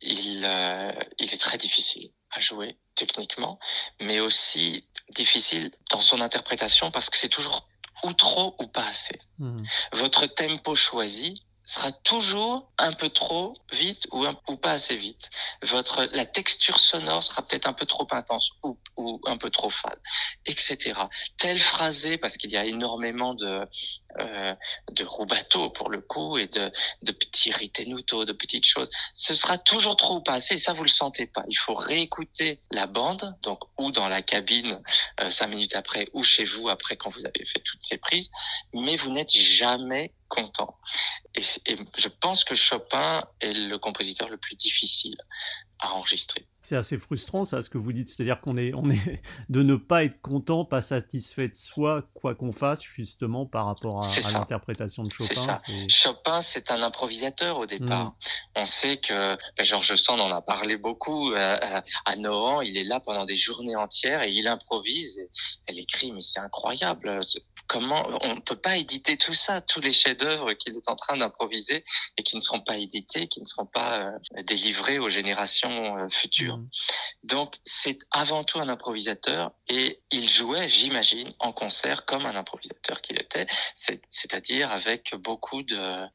il, 0.00 0.44
euh, 0.44 0.92
il 1.18 1.32
est 1.32 1.40
très 1.40 1.58
difficile 1.58 2.10
à 2.30 2.40
jouer 2.40 2.76
techniquement, 2.94 3.58
mais 4.00 4.20
aussi 4.20 4.86
difficile 5.10 5.70
dans 5.90 6.00
son 6.00 6.20
interprétation 6.20 6.90
parce 6.90 7.10
que 7.10 7.16
c'est 7.16 7.28
toujours 7.28 7.68
ou 8.02 8.12
trop 8.12 8.54
ou 8.58 8.66
pas 8.66 8.86
assez. 8.86 9.18
Hmm. 9.38 9.62
Votre 9.92 10.26
tempo 10.26 10.74
choisi 10.74 11.45
sera 11.66 11.90
toujours 11.90 12.70
un 12.78 12.92
peu 12.92 13.08
trop 13.10 13.54
vite 13.72 14.06
ou, 14.12 14.24
un, 14.24 14.38
ou 14.48 14.56
pas 14.56 14.70
assez 14.70 14.96
vite. 14.96 15.28
Votre 15.62 16.08
la 16.12 16.24
texture 16.24 16.78
sonore 16.78 17.22
sera 17.22 17.42
peut-être 17.42 17.66
un 17.66 17.72
peu 17.72 17.86
trop 17.86 18.06
intense 18.12 18.50
ou, 18.62 18.78
ou 18.96 19.20
un 19.26 19.36
peu 19.36 19.50
trop 19.50 19.68
fade, 19.68 19.98
etc. 20.46 20.94
Tel 21.36 21.58
phrasé 21.58 22.18
parce 22.18 22.36
qu'il 22.36 22.52
y 22.52 22.56
a 22.56 22.64
énormément 22.64 23.34
de 23.34 23.66
euh, 24.18 24.54
de 24.92 25.04
rubato 25.04 25.68
pour 25.70 25.90
le 25.90 26.00
coup 26.00 26.38
et 26.38 26.46
de 26.46 26.70
de 27.02 27.12
petits 27.12 27.50
ritenuto, 27.50 28.24
de 28.24 28.32
petites 28.32 28.64
choses. 28.64 28.88
Ce 29.12 29.34
sera 29.34 29.58
toujours 29.58 29.96
trop 29.96 30.16
ou 30.16 30.22
pas 30.22 30.34
assez. 30.34 30.54
Et 30.54 30.58
ça 30.58 30.72
vous 30.72 30.84
le 30.84 30.88
sentez 30.88 31.26
pas. 31.26 31.44
Il 31.48 31.56
faut 31.56 31.74
réécouter 31.74 32.58
la 32.70 32.86
bande 32.86 33.36
donc 33.42 33.58
ou 33.76 33.90
dans 33.90 34.08
la 34.08 34.22
cabine 34.22 34.80
euh, 35.20 35.28
cinq 35.28 35.48
minutes 35.48 35.74
après 35.74 36.08
ou 36.12 36.22
chez 36.22 36.44
vous 36.44 36.68
après 36.68 36.96
quand 36.96 37.10
vous 37.10 37.26
avez 37.26 37.44
fait 37.44 37.58
toutes 37.58 37.82
ces 37.82 37.98
prises, 37.98 38.30
mais 38.72 38.94
vous 38.94 39.10
n'êtes 39.10 39.32
jamais 39.32 40.12
content. 40.28 40.76
Et, 41.34 41.42
je 41.96 42.08
pense 42.08 42.44
que 42.44 42.54
Chopin 42.54 43.24
est 43.40 43.52
le 43.52 43.78
compositeur 43.78 44.28
le 44.28 44.36
plus 44.36 44.56
difficile 44.56 45.16
à 45.78 45.92
enregistrer. 45.92 46.46
C'est 46.60 46.76
assez 46.76 46.96
frustrant 46.96 47.44
ça 47.44 47.60
ce 47.60 47.68
que 47.68 47.76
vous 47.76 47.92
dites, 47.92 48.08
c'est-à-dire 48.08 48.40
qu'on 48.40 48.56
est, 48.56 48.72
on 48.74 48.90
est 48.90 49.20
de 49.50 49.62
ne 49.62 49.76
pas 49.76 50.04
être 50.04 50.20
content, 50.22 50.64
pas 50.64 50.80
satisfait 50.80 51.48
de 51.48 51.54
soi, 51.54 52.02
quoi 52.14 52.34
qu'on 52.34 52.52
fasse, 52.52 52.82
justement 52.82 53.44
par 53.44 53.66
rapport 53.66 54.04
à, 54.04 54.30
l'interprétation 54.32 55.02
de 55.02 55.10
Chopin. 55.10 55.56
Chopin, 55.88 56.40
c'est 56.40 56.70
un 56.70 56.82
improvisateur 56.82 57.58
au 57.58 57.66
départ. 57.66 58.06
Mm. 58.06 58.12
On 58.56 58.66
sait 58.66 58.96
que 58.96 59.36
ben, 59.56 59.64
Georges 59.64 59.96
Sand 59.96 60.20
en 60.20 60.30
a 60.30 60.40
parlé 60.40 60.78
beaucoup 60.78 61.32
euh, 61.32 61.36
euh, 61.36 61.80
à 62.06 62.16
Nohant, 62.16 62.62
il 62.62 62.78
est 62.78 62.84
là 62.84 63.00
pendant 63.00 63.26
des 63.26 63.36
journées 63.36 63.76
entières 63.76 64.22
et 64.22 64.32
il 64.32 64.48
improvise. 64.48 65.18
Et 65.18 65.30
elle 65.66 65.78
écrit, 65.78 66.10
mais 66.12 66.22
c'est 66.22 66.40
incroyable 66.40 67.20
comment 67.66 68.08
on 68.22 68.36
ne 68.36 68.40
peut 68.40 68.56
pas 68.56 68.76
éditer 68.76 69.16
tout 69.16 69.34
ça, 69.34 69.60
tous 69.60 69.80
les 69.80 69.92
chefs-d'œuvre 69.92 70.52
qu'il 70.54 70.76
est 70.76 70.88
en 70.88 70.96
train 70.96 71.16
d'improviser 71.16 71.84
et 72.16 72.22
qui 72.22 72.36
ne 72.36 72.40
seront 72.40 72.60
pas 72.60 72.76
édités, 72.76 73.26
qui 73.26 73.40
ne 73.40 73.46
seront 73.46 73.66
pas 73.66 74.00
euh, 74.00 74.42
délivrés 74.44 74.98
aux 74.98 75.08
générations 75.08 75.98
euh, 75.98 76.08
futures. 76.08 76.58
Mmh. 76.58 76.68
Donc 77.24 77.56
c'est 77.64 77.98
avant 78.10 78.44
tout 78.44 78.58
un 78.58 78.68
improvisateur 78.68 79.52
et 79.68 80.00
il 80.10 80.28
jouait, 80.28 80.68
j'imagine, 80.68 81.32
en 81.38 81.52
concert 81.52 82.06
comme 82.06 82.26
un 82.26 82.36
improvisateur 82.36 83.00
qu'il 83.00 83.20
était, 83.20 83.46
c'est-à-dire 83.74 84.70
avec 84.70 85.14
beaucoup 85.16 85.62
de 85.62 86.06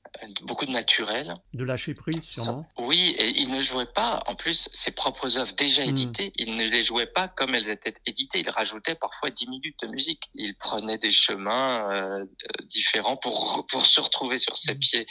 beaucoup 0.44 0.66
de 0.66 0.72
naturel, 0.72 1.34
de 1.54 1.64
lâcher 1.64 1.94
prise 1.94 2.24
sûrement. 2.24 2.66
Oui, 2.78 3.16
et 3.18 3.42
il 3.42 3.50
ne 3.50 3.60
jouait 3.60 3.86
pas 3.86 4.24
en 4.28 4.36
plus 4.36 4.70
ses 4.72 4.92
propres 4.92 5.38
œuvres 5.38 5.54
déjà 5.54 5.86
mmh. 5.86 5.90
éditées, 5.90 6.34
il 6.38 6.56
ne 6.56 6.66
les 6.66 6.82
jouait 6.82 7.06
pas 7.06 7.28
comme 7.28 7.56
elles 7.56 7.70
étaient 7.70 7.94
éditées, 8.06 8.40
il 8.40 8.50
rajoutait 8.50 8.96
parfois 8.96 9.30
10 9.30 9.48
minutes 9.48 9.80
de 9.82 9.88
musique. 9.88 10.30
Il 10.34 10.56
prenait 10.56 10.98
des 10.98 11.12
chemins 11.12 11.41
euh, 11.48 12.26
différents 12.66 13.18
pour 13.18 13.66
pour 13.70 13.86
se 13.86 14.02
retrouver 14.02 14.38
sur 14.38 14.58
ses 14.58 14.76
mmh. 14.76 14.80
pieds 14.80 15.06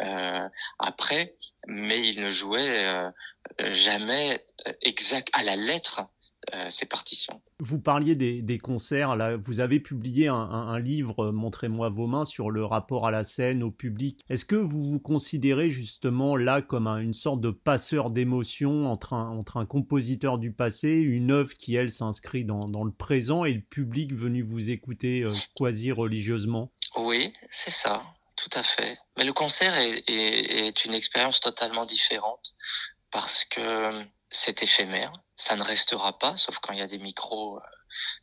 euh, 0.00 0.48
après, 0.78 1.36
mais 1.66 2.08
il 2.08 2.20
ne 2.20 2.30
jouait 2.30 2.86
euh, 2.86 3.10
jamais 3.72 4.44
exact 4.82 5.28
à 5.32 5.42
la 5.42 5.56
lettre 5.56 6.02
euh, 6.52 6.68
ces 6.70 6.86
partitions. 6.86 7.40
Vous 7.60 7.78
parliez 7.78 8.14
des, 8.16 8.58
concerts, 8.58 9.16
là, 9.16 9.36
vous 9.36 9.60
avez 9.60 9.80
publié 9.80 10.28
un, 10.28 10.78
livre, 10.78 11.30
Montrez-moi 11.30 11.88
vos 11.88 12.06
mains, 12.06 12.24
sur 12.24 12.50
le 12.50 12.64
rapport 12.64 13.06
à 13.06 13.10
la 13.10 13.24
scène, 13.24 13.62
au 13.62 13.70
public. 13.70 14.20
Est-ce 14.28 14.44
que 14.44 14.56
vous 14.56 14.82
vous 14.82 15.00
considérez 15.00 15.70
justement 15.70 16.36
là 16.36 16.62
comme 16.62 16.86
une 16.86 17.14
sorte 17.14 17.40
de 17.40 17.50
passeur 17.50 18.10
d'émotions 18.10 18.90
entre 18.90 19.12
un, 19.14 19.30
entre 19.30 19.56
un 19.56 19.66
compositeur 19.66 20.38
du 20.38 20.52
passé, 20.52 20.90
une 20.90 21.30
œuvre 21.30 21.54
qui, 21.54 21.74
elle, 21.76 21.90
s'inscrit 21.90 22.44
dans, 22.44 22.84
le 22.84 22.92
présent 22.92 23.44
et 23.44 23.52
le 23.52 23.62
public 23.62 24.12
venu 24.12 24.42
vous 24.42 24.70
écouter 24.70 25.22
euh, 25.22 25.30
quasi 25.54 25.92
religieusement 25.92 26.72
Oui, 26.96 27.32
c'est 27.50 27.70
ça, 27.70 28.02
tout 28.36 28.50
à 28.52 28.62
fait. 28.62 28.98
Mais 29.16 29.24
le 29.24 29.32
concert 29.32 29.74
est 29.76 30.84
une 30.84 30.94
expérience 30.94 31.40
totalement 31.40 31.86
différente 31.86 32.54
parce 33.10 33.44
que 33.44 34.04
c'est 34.28 34.62
éphémère 34.62 35.12
ça 35.36 35.56
ne 35.56 35.62
restera 35.62 36.18
pas, 36.18 36.36
sauf 36.36 36.58
quand 36.58 36.72
il 36.72 36.78
y 36.78 36.82
a 36.82 36.86
des 36.86 36.98
micros 36.98 37.58
euh, 37.58 37.62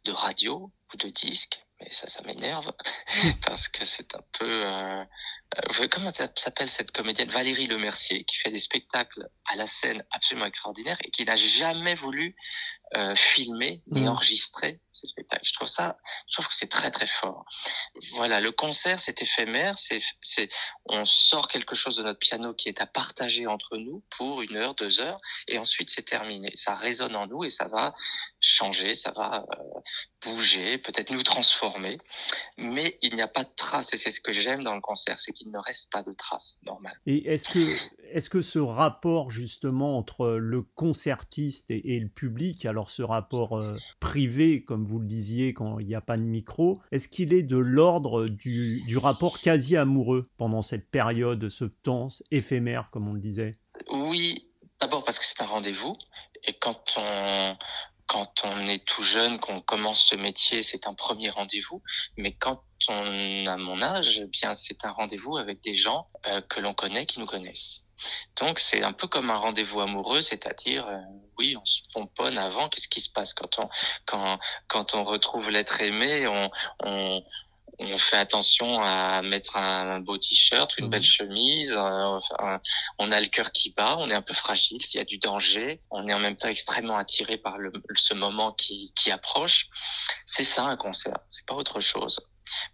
de 0.05 0.11
radio 0.11 0.71
ou 0.93 0.97
de 0.97 1.09
disques. 1.09 1.65
Mais 1.81 1.91
ça, 1.91 2.07
ça 2.07 2.21
m'énerve 2.23 2.71
parce 3.45 3.67
que 3.67 3.85
c'est 3.85 4.15
un 4.15 4.23
peu. 4.37 4.65
Euh, 4.65 5.03
euh 5.81 5.87
comment 5.89 6.11
s'appelle 6.13 6.69
cette 6.69 6.91
comédienne? 6.91 7.29
Valérie 7.29 7.67
Lemercier 7.67 8.23
qui 8.23 8.37
fait 8.37 8.51
des 8.51 8.59
spectacles 8.59 9.27
à 9.45 9.55
la 9.55 9.65
scène 9.67 10.03
absolument 10.11 10.45
extraordinaires 10.45 10.97
et 11.03 11.09
qui 11.09 11.25
n'a 11.25 11.35
jamais 11.35 11.95
voulu 11.95 12.35
euh, 12.93 13.15
filmer 13.15 13.81
ni 13.87 14.01
mmh. 14.01 14.07
enregistrer 14.09 14.81
ces 14.91 15.07
spectacles. 15.07 15.45
Je 15.45 15.53
trouve 15.53 15.67
ça, 15.67 15.97
je 16.27 16.35
trouve 16.35 16.47
que 16.49 16.53
c'est 16.53 16.67
très 16.69 16.91
très 16.91 17.07
fort. 17.07 17.45
Voilà, 18.11 18.41
le 18.41 18.51
concert 18.51 18.99
c'est 18.99 19.21
éphémère, 19.21 19.77
c'est 19.77 20.01
c'est 20.19 20.49
on 20.85 21.05
sort 21.05 21.47
quelque 21.47 21.73
chose 21.73 21.95
de 21.95 22.03
notre 22.03 22.19
piano 22.19 22.53
qui 22.53 22.67
est 22.67 22.81
à 22.81 22.85
partager 22.85 23.47
entre 23.47 23.77
nous 23.77 24.03
pour 24.09 24.41
une 24.41 24.57
heure, 24.57 24.75
deux 24.75 24.99
heures, 24.99 25.21
et 25.47 25.57
ensuite 25.57 25.89
c'est 25.89 26.03
terminé. 26.03 26.51
Ça 26.55 26.75
résonne 26.75 27.15
en 27.15 27.27
nous 27.27 27.45
et 27.45 27.49
ça 27.49 27.69
va 27.69 27.93
changer, 28.41 28.93
ça 28.93 29.11
va 29.11 29.45
euh, 29.57 29.70
bouger, 30.23 30.77
peut-être 30.77 31.11
nous 31.11 31.23
transformer, 31.23 31.97
mais 32.57 32.97
il 33.01 33.15
n'y 33.15 33.21
a 33.21 33.27
pas 33.27 33.43
de 33.43 33.49
traces 33.55 33.93
et 33.93 33.97
c'est 33.97 34.11
ce 34.11 34.21
que 34.21 34.33
j'aime 34.33 34.63
dans 34.63 34.75
le 34.75 34.81
concert, 34.81 35.17
c'est 35.19 35.31
qu'il 35.31 35.51
ne 35.51 35.59
reste 35.59 35.91
pas 35.91 36.03
de 36.03 36.11
traces 36.11 36.57
normales. 36.63 36.95
Et 37.05 37.31
est-ce 37.31 37.49
que 37.49 37.59
est-ce 38.11 38.29
que 38.29 38.41
ce 38.41 38.59
rapport 38.59 39.31
justement 39.31 39.97
entre 39.97 40.27
le 40.31 40.61
concertiste 40.61 41.71
et, 41.71 41.95
et 41.95 41.99
le 41.99 42.09
public, 42.09 42.65
alors 42.65 42.91
ce 42.91 43.01
rapport 43.01 43.57
euh, 43.57 43.77
privé, 43.99 44.63
comme 44.63 44.85
vous 44.85 44.99
le 44.99 45.07
disiez, 45.07 45.53
quand 45.53 45.79
il 45.79 45.87
n'y 45.87 45.95
a 45.95 46.01
pas 46.01 46.17
de 46.17 46.23
micro, 46.23 46.79
est-ce 46.91 47.07
qu'il 47.07 47.33
est 47.33 47.43
de 47.43 47.57
l'ordre 47.57 48.27
du, 48.27 48.81
du 48.85 48.97
rapport 48.97 49.39
quasi 49.39 49.77
amoureux 49.77 50.29
pendant 50.37 50.61
cette 50.61 50.89
période, 50.89 51.49
ce 51.49 51.65
temps 51.65 52.09
éphémère, 52.31 52.89
comme 52.91 53.07
on 53.07 53.13
le 53.13 53.19
disait? 53.19 53.57
Oui, 53.89 54.51
d'abord 54.79 55.03
parce 55.03 55.19
que 55.19 55.25
c'est 55.25 55.41
un 55.41 55.47
rendez-vous, 55.47 55.95
et 56.43 56.53
quand 56.53 56.93
on, 56.97 57.55
quand 58.11 58.41
on 58.43 58.67
est 58.67 58.83
tout 58.83 59.03
jeune, 59.03 59.39
qu'on 59.39 59.61
commence 59.61 60.01
ce 60.01 60.15
métier, 60.15 60.63
c'est 60.63 60.85
un 60.85 60.93
premier 60.93 61.29
rendez-vous. 61.29 61.81
Mais 62.17 62.33
quand 62.33 62.61
on 62.89 63.45
a 63.47 63.55
mon 63.55 63.81
âge, 63.81 64.19
eh 64.21 64.25
bien 64.25 64.53
c'est 64.53 64.83
un 64.83 64.91
rendez-vous 64.91 65.37
avec 65.37 65.61
des 65.63 65.75
gens 65.75 66.09
euh, 66.27 66.41
que 66.41 66.59
l'on 66.59 66.73
connaît, 66.73 67.05
qui 67.05 67.21
nous 67.21 67.25
connaissent. 67.25 67.85
Donc 68.35 68.59
c'est 68.59 68.83
un 68.83 68.91
peu 68.91 69.07
comme 69.07 69.29
un 69.29 69.37
rendez-vous 69.37 69.79
amoureux, 69.79 70.21
c'est-à-dire 70.21 70.85
euh, 70.87 70.97
oui, 71.37 71.55
on 71.55 71.63
se 71.63 71.83
pomponne 71.93 72.37
avant. 72.37 72.67
Qu'est-ce 72.67 72.89
qui 72.89 72.99
se 72.99 73.09
passe 73.09 73.33
quand 73.33 73.59
on 73.59 73.69
quand 74.05 74.39
quand 74.67 74.93
on 74.93 75.05
retrouve 75.05 75.49
l'être 75.49 75.79
aimé 75.79 76.27
On 76.27 76.51
on 76.83 77.23
on 77.79 77.97
fait 77.97 78.17
attention 78.17 78.81
à 78.81 79.21
mettre 79.21 79.55
un 79.55 79.99
beau 79.99 80.17
t-shirt, 80.17 80.77
une 80.77 80.89
belle 80.89 80.99
mhm. 80.99 81.05
chemise. 81.05 81.73
Euh, 81.75 82.19
on 82.99 83.11
a 83.11 83.19
le 83.19 83.27
cœur 83.27 83.51
qui 83.51 83.71
bat, 83.71 83.97
on 83.99 84.09
est 84.09 84.13
un 84.13 84.21
peu 84.21 84.33
fragile 84.33 84.81
s'il 84.83 84.99
y 84.99 85.01
a 85.01 85.05
du 85.05 85.17
danger. 85.17 85.81
On 85.89 86.07
est 86.07 86.13
en 86.13 86.19
même 86.19 86.37
temps 86.37 86.47
extrêmement 86.47 86.97
attiré 86.97 87.37
par 87.37 87.57
le, 87.57 87.71
ce 87.95 88.13
moment 88.13 88.51
qui, 88.53 88.93
qui 88.95 89.11
approche. 89.11 89.67
C'est 90.25 90.43
ça 90.43 90.65
un 90.65 90.77
concert, 90.77 91.17
c'est 91.29 91.45
pas 91.45 91.55
autre 91.55 91.79
chose. 91.79 92.19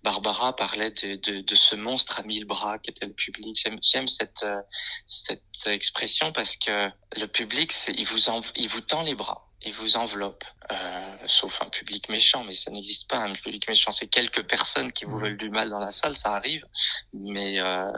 Barbara 0.04 0.56
parlait 0.56 0.92
de, 0.92 1.16
de, 1.18 1.42
de, 1.42 1.56
ce 1.56 1.76
monstre 1.76 2.20
à 2.20 2.24
mille 2.24 2.46
bras 2.46 2.80
qui 2.80 2.90
était 2.90 3.06
le 3.06 3.14
public. 3.14 3.58
J'aime 3.82 4.08
cette, 4.08 4.44
euh, 4.44 4.60
cette 5.06 5.68
expression 5.68 6.32
parce 6.32 6.58
que 6.58 6.90
le 7.16 7.28
public, 7.28 7.72
il 7.96 8.06
vous, 8.06 8.30
en, 8.30 8.42
il 8.56 8.70
vous 8.70 8.82
tend 8.82 9.04
les 9.04 9.14
bras 9.14 9.47
il 9.62 9.74
vous 9.74 9.98
enveloppe, 9.98 10.44
euh, 10.72 11.18
sauf 11.26 11.62
un 11.62 11.70
public 11.70 12.10
méchant, 12.10 12.44
mais 12.44 12.54
ça 12.54 12.72
n'existe 12.72 13.10
pas 13.10 13.18
un 13.18 13.34
public 13.34 13.68
méchant. 13.68 13.92
C'est 13.92 14.08
quelques 14.08 14.44
personnes 14.44 14.92
qui 14.92 15.06
vous 15.06 15.18
veulent 15.18 15.38
du 15.38 15.50
mal 15.50 15.70
dans 15.70 15.80
la 15.80 15.92
salle, 15.92 16.16
ça 16.16 16.34
arrive, 16.34 16.66
mais 17.14 17.60
euh, 17.60 17.92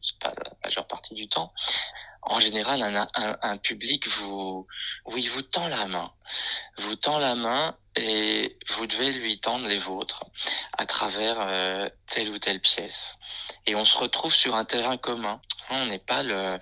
c'est 0.00 0.18
pas 0.18 0.32
la 0.36 0.52
majeure 0.64 0.86
partie 0.86 1.14
du 1.14 1.28
temps. 1.28 1.50
En 2.24 2.38
général, 2.38 2.82
un, 2.82 3.08
un, 3.14 3.38
un 3.42 3.56
public 3.58 4.06
vous, 4.06 4.66
oui, 5.06 5.26
vous 5.26 5.42
tend 5.42 5.66
la 5.66 5.86
main, 5.86 6.12
vous 6.78 6.94
tend 6.94 7.18
la 7.18 7.34
main 7.34 7.76
et 7.96 8.56
vous 8.76 8.86
devez 8.86 9.10
lui 9.10 9.40
tendre 9.40 9.66
les 9.66 9.78
vôtres 9.78 10.24
à 10.78 10.86
travers 10.86 11.40
euh, 11.40 11.88
telle 12.06 12.30
ou 12.30 12.38
telle 12.38 12.60
pièce. 12.60 13.16
Et 13.66 13.74
on 13.74 13.84
se 13.84 13.96
retrouve 13.98 14.32
sur 14.32 14.54
un 14.54 14.64
terrain 14.64 14.96
commun. 14.96 15.40
On 15.74 15.86
n'est 15.86 15.98
pas 15.98 16.22
le, 16.22 16.58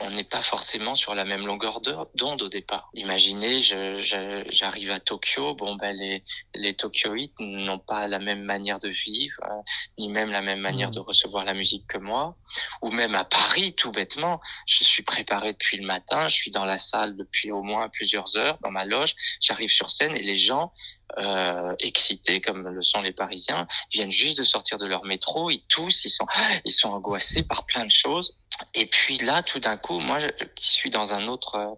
on 0.00 0.10
n'est 0.10 0.24
pas 0.24 0.42
forcément 0.42 0.94
sur 0.94 1.14
la 1.14 1.24
même 1.24 1.46
longueur 1.46 1.80
d'onde 2.14 2.42
au 2.42 2.48
départ. 2.48 2.90
Imaginez, 2.94 3.58
j'arrive 3.60 4.90
à 4.90 5.00
Tokyo, 5.00 5.54
bon 5.54 5.76
ben 5.76 5.94
les 5.96 6.22
les 6.54 6.74
Tokyoïtes 6.74 7.34
n'ont 7.38 7.78
pas 7.78 8.08
la 8.08 8.18
même 8.18 8.42
manière 8.42 8.80
de 8.80 8.88
vivre, 8.88 9.40
euh, 9.44 9.62
ni 9.98 10.08
même 10.08 10.30
la 10.30 10.40
même 10.40 10.60
manière 10.60 10.88
mmh. 10.88 10.94
de 10.94 11.00
recevoir 11.00 11.44
la 11.44 11.54
musique 11.54 11.86
que 11.86 11.98
moi, 11.98 12.36
ou 12.82 12.90
même 12.90 13.14
à 13.14 13.24
Paris, 13.24 13.74
tout 13.74 13.92
bêtement, 13.92 14.40
je 14.66 14.82
suis 14.82 15.02
préparé 15.02 15.52
depuis 15.52 15.76
le 15.76 15.86
matin, 15.86 16.26
je 16.28 16.34
suis 16.34 16.50
dans 16.50 16.64
la 16.64 16.78
salle 16.78 17.16
depuis 17.16 17.50
au 17.52 17.62
moins 17.62 17.88
plusieurs 17.88 18.36
heures 18.36 18.58
dans 18.62 18.70
ma 18.70 18.84
loge, 18.84 19.14
j'arrive 19.40 19.70
sur 19.70 19.90
scène 19.90 20.16
et 20.16 20.22
les 20.22 20.36
gens 20.36 20.72
euh, 21.18 21.74
excités 21.78 22.40
comme 22.40 22.66
le 22.66 22.82
sont 22.82 23.00
les 23.00 23.12
Parisiens 23.12 23.68
viennent 23.92 24.10
juste 24.10 24.38
de 24.38 24.42
sortir 24.42 24.78
de 24.78 24.86
leur 24.86 25.04
métro, 25.04 25.50
ils 25.50 25.62
tous 25.68 26.04
ils 26.04 26.10
sont 26.10 26.26
ils 26.64 26.72
sont 26.72 26.88
angoissés 26.88 27.42
par 27.42 27.66
plein 27.66 27.84
de 27.84 27.90
choses 27.90 28.36
et 28.74 28.86
puis 28.86 29.18
là 29.18 29.42
tout 29.42 29.58
d'un 29.60 29.76
coup 29.76 29.98
moi 29.98 30.18
qui 30.54 30.72
suis 30.72 30.90
dans 30.90 31.12
un 31.12 31.28
autre 31.28 31.54
euh, 31.56 31.74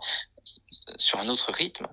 sur 0.97 1.19
un 1.19 1.29
autre 1.29 1.53
rythme 1.53 1.87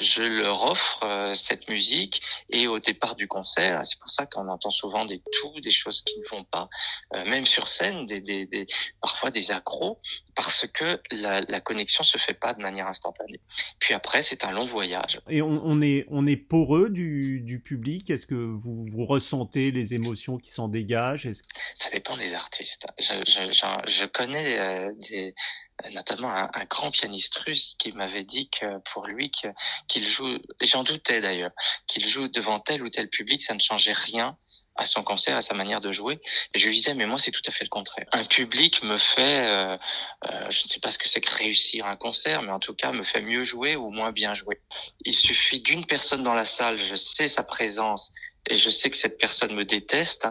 je 0.00 0.22
leur 0.22 0.62
offre 0.64 1.00
euh, 1.04 1.34
cette 1.34 1.68
musique 1.68 2.22
et 2.50 2.66
au 2.66 2.78
départ 2.78 3.14
du 3.14 3.28
concert, 3.28 3.84
c'est 3.84 3.98
pour 3.98 4.10
ça 4.10 4.26
qu'on 4.26 4.48
entend 4.48 4.70
souvent 4.70 5.04
des 5.04 5.22
toux, 5.40 5.60
des 5.60 5.70
choses 5.70 6.02
qui 6.02 6.18
ne 6.18 6.24
vont 6.28 6.44
pas, 6.44 6.68
euh, 7.14 7.24
même 7.24 7.46
sur 7.46 7.68
scène, 7.68 8.06
des, 8.06 8.20
des, 8.20 8.46
des, 8.46 8.66
parfois 9.00 9.30
des 9.30 9.50
accros, 9.50 10.00
parce 10.34 10.66
que 10.66 11.00
la, 11.10 11.40
la 11.42 11.60
connexion 11.60 12.02
se 12.04 12.18
fait 12.18 12.34
pas 12.34 12.54
de 12.54 12.60
manière 12.60 12.86
instantanée. 12.86 13.40
Puis 13.78 13.94
après, 13.94 14.22
c'est 14.22 14.44
un 14.44 14.52
long 14.52 14.66
voyage. 14.66 15.20
Et 15.28 15.42
on, 15.42 15.60
on, 15.64 15.80
est 15.82 16.06
on 16.08 16.26
est 16.26 16.36
poreux 16.36 16.90
du, 16.90 17.40
du 17.40 17.60
public? 17.60 18.10
Est-ce 18.10 18.26
que 18.26 18.34
vous, 18.34 18.84
vous 18.86 19.06
ressentez 19.06 19.70
les 19.70 19.94
émotions 19.94 20.38
qui 20.38 20.50
s'en 20.50 20.68
dégagent? 20.68 21.28
Ça 21.74 21.90
dépend 21.90 22.16
des 22.16 22.34
artistes. 22.34 22.86
Je, 22.98 23.14
je, 23.26 23.52
je, 23.52 23.90
je 23.90 24.04
connais 24.06 24.58
euh, 24.58 24.92
des 25.08 25.34
notamment 25.92 26.30
un, 26.30 26.50
un, 26.52 26.64
grand 26.64 26.90
pianiste 26.90 27.36
russe 27.38 27.74
qui 27.78 27.92
m'avait 27.92 28.24
dit 28.24 28.48
que 28.48 28.78
pour 28.92 29.06
lui 29.06 29.30
qu'il 29.88 30.06
joue, 30.06 30.38
j'en 30.60 30.84
doutais 30.84 31.20
d'ailleurs, 31.20 31.50
qu'il 31.86 32.06
joue 32.06 32.28
devant 32.28 32.60
tel 32.60 32.82
ou 32.82 32.88
tel 32.88 33.08
public, 33.08 33.42
ça 33.42 33.54
ne 33.54 33.60
changeait 33.60 33.92
rien 33.92 34.36
à 34.76 34.84
son 34.84 35.02
concert, 35.02 35.36
à 35.36 35.42
sa 35.42 35.54
manière 35.54 35.80
de 35.80 35.92
jouer. 35.92 36.20
Et 36.52 36.58
je 36.58 36.66
lui 36.66 36.74
disais, 36.74 36.94
mais 36.94 37.06
moi, 37.06 37.18
c'est 37.18 37.30
tout 37.30 37.42
à 37.46 37.50
fait 37.50 37.64
le 37.64 37.68
contraire. 37.68 38.06
Un 38.12 38.24
public 38.24 38.82
me 38.82 38.98
fait, 38.98 39.46
euh, 39.46 39.76
euh, 40.28 40.50
je 40.50 40.64
ne 40.64 40.68
sais 40.68 40.80
pas 40.80 40.90
ce 40.90 40.98
que 40.98 41.08
c'est 41.08 41.20
que 41.20 41.32
réussir 41.32 41.86
un 41.86 41.96
concert, 41.96 42.42
mais 42.42 42.50
en 42.50 42.58
tout 42.58 42.74
cas, 42.74 42.92
me 42.92 43.04
fait 43.04 43.20
mieux 43.20 43.44
jouer 43.44 43.76
ou 43.76 43.90
moins 43.90 44.10
bien 44.10 44.34
jouer. 44.34 44.60
Il 45.04 45.14
suffit 45.14 45.60
d'une 45.60 45.86
personne 45.86 46.22
dans 46.22 46.34
la 46.34 46.44
salle, 46.44 46.78
je 46.78 46.94
sais 46.96 47.28
sa 47.28 47.44
présence 47.44 48.12
et 48.48 48.56
je 48.56 48.70
sais 48.70 48.90
que 48.90 48.96
cette 48.96 49.18
personne 49.18 49.54
me 49.54 49.64
déteste, 49.64 50.28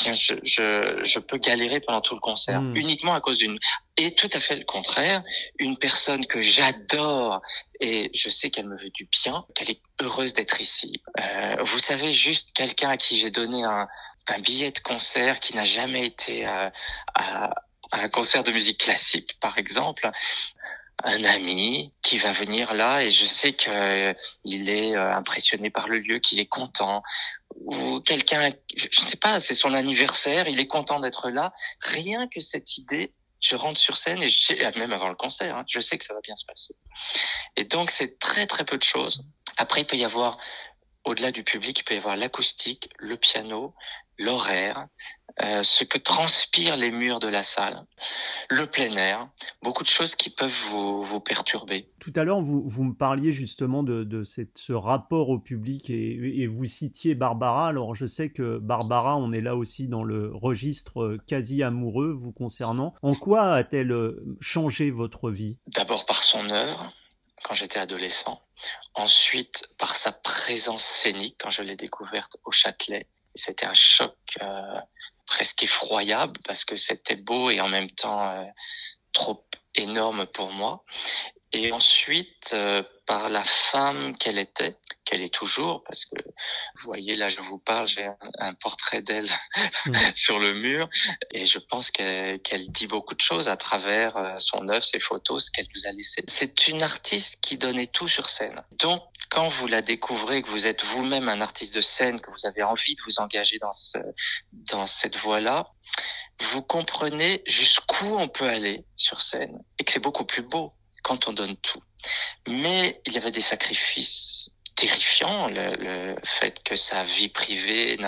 bien 0.00 0.12
je, 0.12 0.34
je, 0.42 1.00
je 1.02 1.18
peux 1.18 1.38
galérer 1.38 1.80
pendant 1.80 2.00
tout 2.00 2.14
le 2.14 2.20
concert, 2.20 2.62
hmm. 2.62 2.76
uniquement 2.76 3.14
à 3.14 3.20
cause 3.20 3.38
d'une... 3.38 3.58
Et 3.96 4.14
tout 4.14 4.28
à 4.32 4.38
fait 4.38 4.56
le 4.56 4.64
contraire, 4.64 5.22
une 5.58 5.76
personne 5.76 6.24
que 6.26 6.40
j'adore 6.40 7.42
et 7.80 8.10
je 8.14 8.28
sais 8.28 8.50
qu'elle 8.50 8.68
me 8.68 8.76
veut 8.76 8.90
du 8.90 9.08
bien, 9.10 9.44
qu'elle 9.54 9.70
est 9.70 9.80
heureuse 10.00 10.34
d'être 10.34 10.60
ici. 10.60 11.02
Euh, 11.20 11.56
vous 11.64 11.80
savez, 11.80 12.12
juste 12.12 12.52
quelqu'un 12.52 12.90
à 12.90 12.96
qui 12.96 13.16
j'ai 13.16 13.30
donné 13.30 13.64
un, 13.64 13.88
un 14.28 14.38
billet 14.38 14.70
de 14.70 14.78
concert 14.78 15.40
qui 15.40 15.56
n'a 15.56 15.64
jamais 15.64 16.06
été 16.06 16.44
à, 16.44 16.72
à 17.14 17.50
un 17.92 18.08
concert 18.08 18.42
de 18.42 18.52
musique 18.52 18.78
classique, 18.78 19.36
par 19.40 19.58
exemple, 19.58 20.10
un 21.04 21.24
ami 21.24 21.92
qui 22.02 22.18
va 22.18 22.32
venir 22.32 22.74
là 22.74 23.02
et 23.02 23.10
je 23.10 23.24
sais 23.24 23.52
qu'il 23.52 23.72
euh, 23.72 24.14
est 24.44 24.96
euh, 24.96 25.14
impressionné 25.14 25.70
par 25.70 25.88
le 25.88 25.98
lieu, 25.98 26.18
qu'il 26.18 26.40
est 26.40 26.46
content 26.46 27.02
ou 27.54 28.00
quelqu'un, 28.00 28.52
je 28.76 29.02
ne 29.02 29.06
sais 29.06 29.16
pas, 29.16 29.40
c'est 29.40 29.54
son 29.54 29.74
anniversaire, 29.74 30.48
il 30.48 30.60
est 30.60 30.66
content 30.66 31.00
d'être 31.00 31.30
là. 31.30 31.52
Rien 31.80 32.28
que 32.28 32.40
cette 32.40 32.78
idée, 32.78 33.12
je 33.40 33.54
rentre 33.54 33.78
sur 33.78 33.96
scène 33.96 34.22
et 34.22 34.28
je 34.28 34.54
ah, 34.64 34.76
même 34.76 34.92
avant 34.92 35.08
le 35.08 35.14
concert, 35.14 35.56
hein, 35.56 35.64
je 35.68 35.78
sais 35.78 35.98
que 35.98 36.04
ça 36.04 36.14
va 36.14 36.20
bien 36.20 36.36
se 36.36 36.44
passer. 36.44 36.74
Et 37.56 37.64
donc 37.64 37.90
c'est 37.90 38.18
très 38.18 38.46
très 38.46 38.64
peu 38.64 38.76
de 38.78 38.84
choses. 38.84 39.22
Après, 39.56 39.82
il 39.82 39.86
peut 39.86 39.96
y 39.96 40.04
avoir 40.04 40.36
au-delà 41.04 41.32
du 41.32 41.44
public, 41.44 41.78
il 41.78 41.84
peut 41.84 41.94
y 41.94 41.98
avoir 41.98 42.16
l'acoustique, 42.16 42.90
le 42.98 43.16
piano, 43.16 43.74
l'horaire, 44.18 44.86
euh, 45.42 45.62
ce 45.62 45.84
que 45.84 45.98
transpirent 45.98 46.76
les 46.76 46.90
murs 46.90 47.20
de 47.20 47.28
la 47.28 47.42
salle, 47.42 47.76
le 48.50 48.66
plein 48.66 48.94
air, 48.96 49.28
beaucoup 49.62 49.84
de 49.84 49.88
choses 49.88 50.16
qui 50.16 50.30
peuvent 50.30 50.56
vous, 50.70 51.02
vous 51.02 51.20
perturber. 51.20 51.88
Tout 52.00 52.12
à 52.16 52.24
l'heure, 52.24 52.40
vous, 52.40 52.62
vous 52.66 52.84
me 52.84 52.94
parliez 52.94 53.30
justement 53.30 53.82
de, 53.82 54.04
de 54.04 54.24
cette, 54.24 54.58
ce 54.58 54.72
rapport 54.72 55.28
au 55.28 55.38
public 55.38 55.90
et, 55.90 56.42
et, 56.42 56.46
vous 56.46 56.64
citiez 56.64 57.14
Barbara. 57.14 57.68
Alors 57.68 57.94
je 57.94 58.06
sais 58.06 58.30
que 58.30 58.58
Barbara, 58.58 59.16
on 59.16 59.32
est 59.32 59.40
là 59.40 59.54
aussi 59.54 59.86
dans 59.86 60.02
le 60.02 60.32
registre 60.34 61.18
quasi 61.26 61.62
amoureux 61.62 62.12
vous 62.12 62.32
concernant. 62.32 62.94
En 63.02 63.14
quoi 63.14 63.54
a-t-elle 63.54 63.94
changé 64.40 64.90
votre 64.90 65.30
vie? 65.30 65.56
D'abord 65.68 66.04
par 66.04 66.22
son 66.22 66.50
œuvre, 66.50 66.92
quand 67.44 67.54
j'étais 67.54 67.78
adolescent. 67.78 68.42
Ensuite, 68.94 69.68
par 69.78 69.94
sa 69.94 70.12
présence 70.12 70.82
scénique, 70.82 71.36
quand 71.38 71.50
je 71.50 71.62
l'ai 71.62 71.76
découverte 71.76 72.36
au 72.44 72.50
Châtelet. 72.50 73.06
C'était 73.34 73.66
un 73.66 73.74
choc 73.74 74.16
euh, 74.42 74.80
presque 75.28 75.62
effroyable 75.62 76.40
parce 76.44 76.64
que 76.64 76.76
c'était 76.76 77.16
beau 77.16 77.50
et 77.50 77.60
en 77.60 77.68
même 77.68 77.90
temps 77.90 78.28
euh, 78.30 78.44
trop 79.12 79.44
énorme 79.74 80.26
pour 80.26 80.50
moi. 80.50 80.84
Et 81.52 81.72
ensuite, 81.72 82.50
euh, 82.52 82.82
par 83.06 83.28
la 83.28 83.44
femme 83.44 84.16
qu'elle 84.18 84.38
était, 84.38 84.76
qu'elle 85.08 85.22
est 85.22 85.32
toujours, 85.32 85.82
parce 85.84 86.04
que 86.04 86.16
vous 86.20 86.84
voyez 86.84 87.16
là, 87.16 87.28
je 87.28 87.40
vous 87.40 87.58
parle, 87.58 87.88
j'ai 87.88 88.08
un, 88.38 88.54
portrait 88.54 89.00
d'elle 89.00 89.28
mm. 89.86 89.94
sur 90.14 90.38
le 90.38 90.54
mur, 90.54 90.88
et 91.30 91.46
je 91.46 91.58
pense 91.58 91.90
qu'elle 91.90 92.68
dit 92.68 92.86
beaucoup 92.86 93.14
de 93.14 93.20
choses 93.20 93.48
à 93.48 93.56
travers 93.56 94.16
euh, 94.16 94.38
son 94.38 94.68
œuvre, 94.68 94.84
ses 94.84 94.98
photos, 94.98 95.46
ce 95.46 95.50
qu'elle 95.50 95.66
nous 95.74 95.86
a 95.86 95.92
laissé. 95.92 96.22
C'est 96.28 96.68
une 96.68 96.82
artiste 96.82 97.38
qui 97.40 97.56
donnait 97.56 97.86
tout 97.86 98.08
sur 98.08 98.28
scène. 98.28 98.62
Donc, 98.72 99.02
quand 99.30 99.48
vous 99.48 99.66
la 99.66 99.82
découvrez, 99.82 100.42
que 100.42 100.50
vous 100.50 100.66
êtes 100.66 100.84
vous-même 100.84 101.28
un 101.28 101.40
artiste 101.40 101.74
de 101.74 101.80
scène, 101.80 102.20
que 102.20 102.30
vous 102.30 102.46
avez 102.46 102.62
envie 102.62 102.94
de 102.94 103.00
vous 103.06 103.18
engager 103.18 103.58
dans 103.58 103.72
ce, 103.72 103.98
dans 104.52 104.86
cette 104.86 105.16
voie-là, 105.16 105.70
vous 106.40 106.62
comprenez 106.62 107.42
jusqu'où 107.46 108.06
on 108.06 108.28
peut 108.28 108.48
aller 108.48 108.84
sur 108.96 109.20
scène 109.20 109.62
et 109.78 109.84
que 109.84 109.92
c'est 109.92 110.00
beaucoup 110.00 110.24
plus 110.24 110.42
beau 110.42 110.72
quand 111.02 111.28
on 111.28 111.32
donne 111.32 111.56
tout. 111.56 111.82
Mais 112.46 113.00
il 113.06 113.12
y 113.12 113.18
avait 113.18 113.30
des 113.30 113.40
sacrifices 113.40 114.50
terrifiants, 114.78 115.48
le, 115.48 115.74
le 115.74 116.16
fait 116.22 116.62
que 116.62 116.76
sa 116.76 117.02
vie 117.04 117.28
privée 117.28 117.98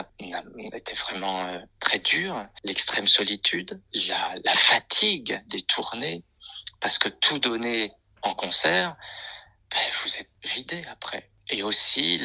était 0.72 0.94
vraiment 0.94 1.44
euh, 1.44 1.58
très 1.80 1.98
dure, 1.98 2.46
l'extrême 2.62 3.08
solitude, 3.08 3.82
la, 4.08 4.34
la 4.44 4.54
fatigue 4.54 5.42
des 5.48 5.62
tournées, 5.62 6.22
parce 6.80 6.98
que 6.98 7.08
tout 7.08 7.40
donner 7.40 7.90
en 8.22 8.36
concert, 8.36 8.96
ben, 9.72 9.80
vous 10.04 10.16
êtes 10.16 10.30
vidé 10.44 10.84
après. 10.88 11.28
Et 11.52 11.64
aussi 11.64 12.20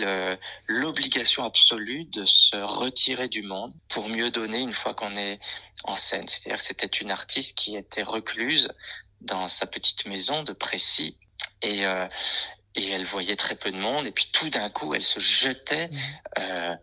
l'obligation 0.68 1.44
absolue 1.44 2.06
de 2.06 2.24
se 2.26 2.58
retirer 2.58 3.28
du 3.28 3.42
monde 3.42 3.74
pour 3.90 4.08
mieux 4.08 4.30
donner 4.30 4.60
une 4.60 4.74
fois 4.74 4.94
qu'on 4.94 5.18
est 5.18 5.40
en 5.84 5.96
scène. 5.96 6.28
C'est-à-dire 6.28 6.60
que 6.60 6.64
c'était 6.64 6.86
une 6.86 7.10
artiste 7.10 7.58
qui 7.58 7.76
était 7.76 8.04
recluse 8.04 8.68
dans 9.22 9.48
sa 9.48 9.66
petite 9.66 10.06
maison 10.06 10.44
de 10.44 10.54
Précis 10.54 11.18
et, 11.64 11.88
euh, 11.88 12.08
et 12.76 12.90
elle 12.90 13.06
voyait 13.06 13.36
très 13.36 13.56
peu 13.56 13.72
de 13.72 13.78
monde 13.78 14.06
et 14.08 14.12
puis 14.12 14.30
tout 14.32 14.50
d'un 14.50 14.70
coup 14.70 14.94
elle 14.94 15.04
se 15.04 15.20
jetait 15.20 15.88
mmh. 15.88 15.98
euh, 16.40 16.76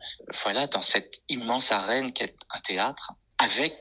voilà 0.43 0.67
dans 0.67 0.83
cette 0.83 1.23
immense 1.29 1.73
arène 1.73 2.13
qu'est 2.13 2.37
un 2.51 2.61
théâtre 2.61 3.13
avec 3.39 3.77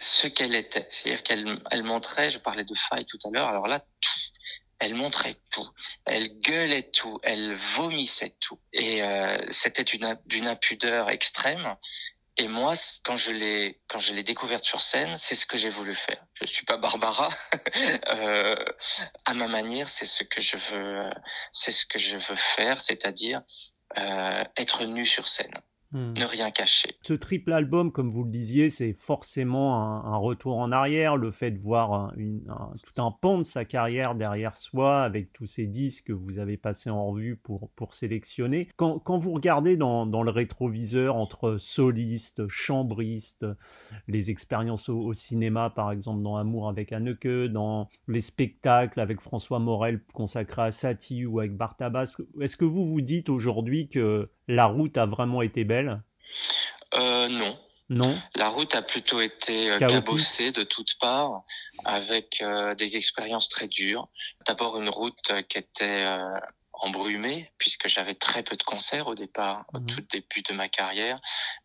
ce 0.00 0.26
qu'elle 0.28 0.54
était 0.54 0.86
c'est-à-dire 0.88 1.22
qu'elle 1.22 1.60
elle 1.70 1.82
montrait 1.82 2.30
je 2.30 2.38
parlais 2.38 2.64
de 2.64 2.74
faille 2.74 3.04
tout 3.06 3.18
à 3.24 3.30
l'heure 3.30 3.48
alors 3.48 3.66
là 3.66 3.84
elle 4.78 4.94
montrait 4.94 5.36
tout, 5.50 5.68
elle 6.04 6.38
gueulait 6.40 6.90
tout, 6.90 7.18
elle 7.22 7.54
vomissait 7.54 8.36
tout, 8.40 8.60
et 8.72 9.02
euh, 9.02 9.38
c'était 9.50 9.82
une 9.82 10.18
d'une 10.26 10.46
impudeur 10.46 11.08
extrême. 11.08 11.76
Et 12.38 12.48
moi, 12.48 12.74
quand 13.04 13.16
je 13.16 13.32
l'ai 13.32 13.80
quand 13.88 13.98
je 13.98 14.12
l'ai 14.12 14.22
découverte 14.22 14.64
sur 14.64 14.80
scène, 14.80 15.16
c'est 15.16 15.34
ce 15.34 15.46
que 15.46 15.56
j'ai 15.56 15.70
voulu 15.70 15.94
faire. 15.94 16.22
Je 16.34 16.44
suis 16.46 16.66
pas 16.66 16.76
Barbara, 16.76 17.30
euh, 18.08 18.56
à 19.24 19.32
ma 19.32 19.48
manière, 19.48 19.88
c'est 19.88 20.04
ce 20.04 20.22
que 20.22 20.40
je 20.40 20.56
veux, 20.56 21.10
c'est 21.52 21.72
ce 21.72 21.86
que 21.86 21.98
je 21.98 22.16
veux 22.16 22.36
faire, 22.36 22.80
c'est-à-dire 22.80 23.40
euh, 23.96 24.44
être 24.56 24.84
nu 24.84 25.06
sur 25.06 25.28
scène. 25.28 25.54
Hmm. 25.92 26.14
Ne 26.14 26.24
rien 26.24 26.50
cacher. 26.50 26.90
Ce 27.02 27.14
triple 27.14 27.52
album, 27.52 27.92
comme 27.92 28.08
vous 28.08 28.24
le 28.24 28.30
disiez, 28.30 28.70
c'est 28.70 28.92
forcément 28.92 30.04
un, 30.04 30.16
retour 30.16 30.58
en 30.58 30.72
arrière, 30.72 31.16
le 31.16 31.30
fait 31.30 31.50
de 31.50 31.58
voir 31.58 32.12
tout 32.82 33.02
un 33.02 33.10
pan 33.10 33.38
de 33.38 33.44
sa 33.44 33.64
carrière 33.64 34.14
derrière 34.14 34.56
soi, 34.56 35.02
avec 35.02 35.32
tous 35.32 35.46
ces 35.46 35.66
disques 35.66 36.06
que 36.06 36.12
vous 36.12 36.38
avez 36.38 36.56
passés 36.56 36.90
en 36.90 37.06
revue 37.06 37.36
pour, 37.36 37.70
pour 37.76 37.94
sélectionner. 37.94 38.68
Quand, 38.76 38.98
quand 38.98 39.18
vous 39.18 39.32
regardez 39.32 39.76
dans, 39.76 40.06
dans, 40.06 40.22
le 40.22 40.30
rétroviseur 40.30 41.16
entre 41.16 41.56
solistes, 41.58 42.48
chambristes, 42.48 43.46
les 44.08 44.30
expériences 44.30 44.88
au, 44.88 45.12
cinéma, 45.12 45.70
par 45.70 45.92
exemple 45.92 46.22
dans 46.22 46.36
Amour 46.36 46.68
avec 46.68 46.92
Anneke, 46.92 47.26
dans 47.26 47.88
les 48.08 48.20
spectacles 48.20 49.00
avec 49.00 49.20
François 49.20 49.58
Morel 49.58 50.00
consacrés 50.12 50.62
à 50.62 50.70
Satie 50.70 51.26
ou 51.26 51.38
avec 51.38 51.56
Bartabas, 51.56 52.16
est-ce 52.40 52.56
que 52.56 52.64
vous 52.64 52.84
vous 52.84 53.00
dites 53.00 53.28
aujourd'hui 53.28 53.88
que 53.88 54.30
la 54.48 54.66
route 54.66 54.96
a 54.96 55.06
vraiment 55.06 55.42
été 55.42 55.64
belle? 55.64 56.02
Euh, 56.94 57.28
Non. 57.28 57.58
Non? 57.88 58.18
La 58.34 58.48
route 58.48 58.74
a 58.74 58.82
plutôt 58.82 59.20
été 59.20 59.70
euh, 59.70 59.78
cabossée 59.78 60.50
de 60.50 60.64
toutes 60.64 60.98
parts, 60.98 61.44
avec 61.84 62.42
euh, 62.42 62.74
des 62.74 62.96
expériences 62.96 63.48
très 63.48 63.68
dures. 63.68 64.08
D'abord 64.44 64.80
une 64.80 64.88
route 64.88 65.32
qui 65.48 65.58
était 65.58 66.04
embrumé 66.80 67.50
puisque 67.58 67.88
j'avais 67.88 68.14
très 68.14 68.42
peu 68.42 68.56
de 68.56 68.62
concerts 68.62 69.06
au 69.06 69.14
départ, 69.14 69.64
au 69.74 69.80
mhm. 69.80 69.86
tout 69.86 70.00
début 70.12 70.42
de 70.42 70.52
ma 70.52 70.68
carrière, 70.68 71.18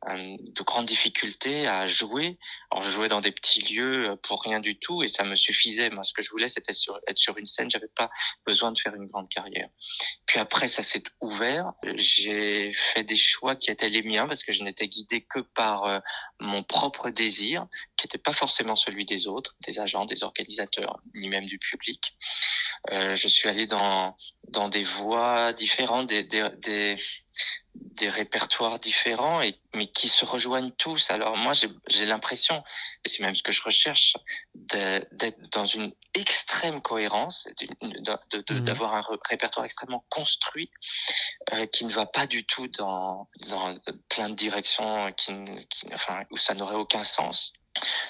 euh, 0.07 0.37
de 0.39 0.63
grandes 0.63 0.85
difficultés 0.85 1.67
à 1.67 1.87
jouer. 1.87 2.37
Alors 2.71 2.83
je 2.83 2.89
jouais 2.89 3.09
dans 3.09 3.21
des 3.21 3.31
petits 3.31 3.61
lieux 3.73 4.09
euh, 4.09 4.15
pour 4.15 4.41
rien 4.43 4.59
du 4.59 4.77
tout 4.77 5.03
et 5.03 5.07
ça 5.07 5.23
me 5.23 5.35
suffisait. 5.35 5.89
Moi, 5.89 6.03
ce 6.03 6.13
que 6.13 6.21
je 6.21 6.29
voulais, 6.31 6.47
c'était 6.47 6.73
être 7.07 7.17
sur 7.17 7.37
une 7.37 7.45
scène. 7.45 7.69
J'avais 7.69 7.89
pas 7.95 8.09
besoin 8.45 8.71
de 8.71 8.79
faire 8.79 8.95
une 8.95 9.07
grande 9.07 9.29
carrière. 9.29 9.69
Puis 10.25 10.39
après, 10.39 10.67
ça 10.67 10.83
s'est 10.83 11.03
ouvert. 11.19 11.73
J'ai 11.95 12.71
fait 12.73 13.03
des 13.03 13.15
choix 13.15 13.55
qui 13.55 13.69
étaient 13.69 13.89
les 13.89 14.03
miens 14.03 14.27
parce 14.27 14.43
que 14.43 14.51
je 14.51 14.63
n'étais 14.63 14.87
guidé 14.87 15.21
que 15.21 15.39
par 15.39 15.85
euh, 15.85 15.99
mon 16.39 16.63
propre 16.63 17.09
désir, 17.09 17.65
qui 17.97 18.07
n'était 18.07 18.17
pas 18.17 18.33
forcément 18.33 18.75
celui 18.75 19.05
des 19.05 19.27
autres, 19.27 19.55
des 19.67 19.79
agents, 19.79 20.05
des 20.05 20.23
organisateurs, 20.23 20.99
ni 21.13 21.29
même 21.29 21.45
du 21.45 21.59
public. 21.59 22.15
Euh, 22.89 23.13
je 23.13 23.27
suis 23.27 23.47
allé 23.47 23.67
dans 23.67 24.17
dans 24.47 24.67
des 24.67 24.83
voies 24.83 25.53
différentes, 25.53 26.07
des 26.07 26.23
des, 26.23 26.49
des, 26.57 26.95
des 27.75 28.09
répertoires 28.09 28.79
différents 28.79 29.41
et 29.41 29.59
mais 29.75 29.87
qui 29.87 30.09
se 30.09 30.25
rejoignent 30.25 30.71
tous. 30.71 31.11
Alors 31.11 31.37
moi 31.37 31.53
j'ai 31.53 32.05
l'impression 32.05 32.63
et 33.05 33.09
c'est 33.09 33.21
même 33.21 33.35
ce 33.35 33.43
que 33.43 33.51
je 33.51 33.61
recherche 33.61 34.17
d'être 34.55 35.49
dans 35.51 35.65
une 35.65 35.93
extrême 36.15 36.81
cohérence, 36.81 37.47
mmh. 37.81 38.61
d'avoir 38.61 38.95
un 38.95 39.05
répertoire 39.29 39.65
extrêmement 39.65 40.03
construit 40.09 40.71
euh, 41.53 41.67
qui 41.67 41.85
ne 41.85 41.93
va 41.93 42.07
pas 42.07 42.25
du 42.25 42.45
tout 42.45 42.67
dans 42.67 43.29
dans 43.47 43.77
plein 44.09 44.29
de 44.29 44.35
directions 44.35 45.13
qui, 45.13 45.31
qui 45.69 45.85
enfin 45.93 46.23
où 46.31 46.37
ça 46.37 46.55
n'aurait 46.55 46.75
aucun 46.75 47.03
sens. 47.03 47.53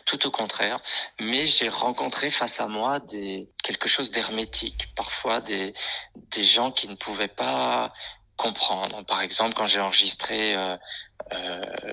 Tout 0.06 0.26
au 0.26 0.32
contraire, 0.32 0.80
mais 1.20 1.44
j'ai 1.44 1.70
rencontré 1.70 2.32
face 2.32 2.60
à 2.60 2.68
moi 2.68 3.00
des 3.00 3.48
quelque 3.64 3.88
chose 3.88 4.10
d'hermétique, 4.10 4.94
parfois 4.96 5.40
des 5.40 5.74
des 6.16 6.44
gens 6.44 6.72
qui 6.72 6.88
ne 6.88 6.96
pouvaient 6.96 7.28
pas 7.28 7.94
comprendre. 8.38 9.06
Par 9.06 9.22
exemple, 9.22 9.54
quand 9.54 9.68
j'ai 9.68 9.80
enregistré 9.80 10.56
euh, 10.56 10.76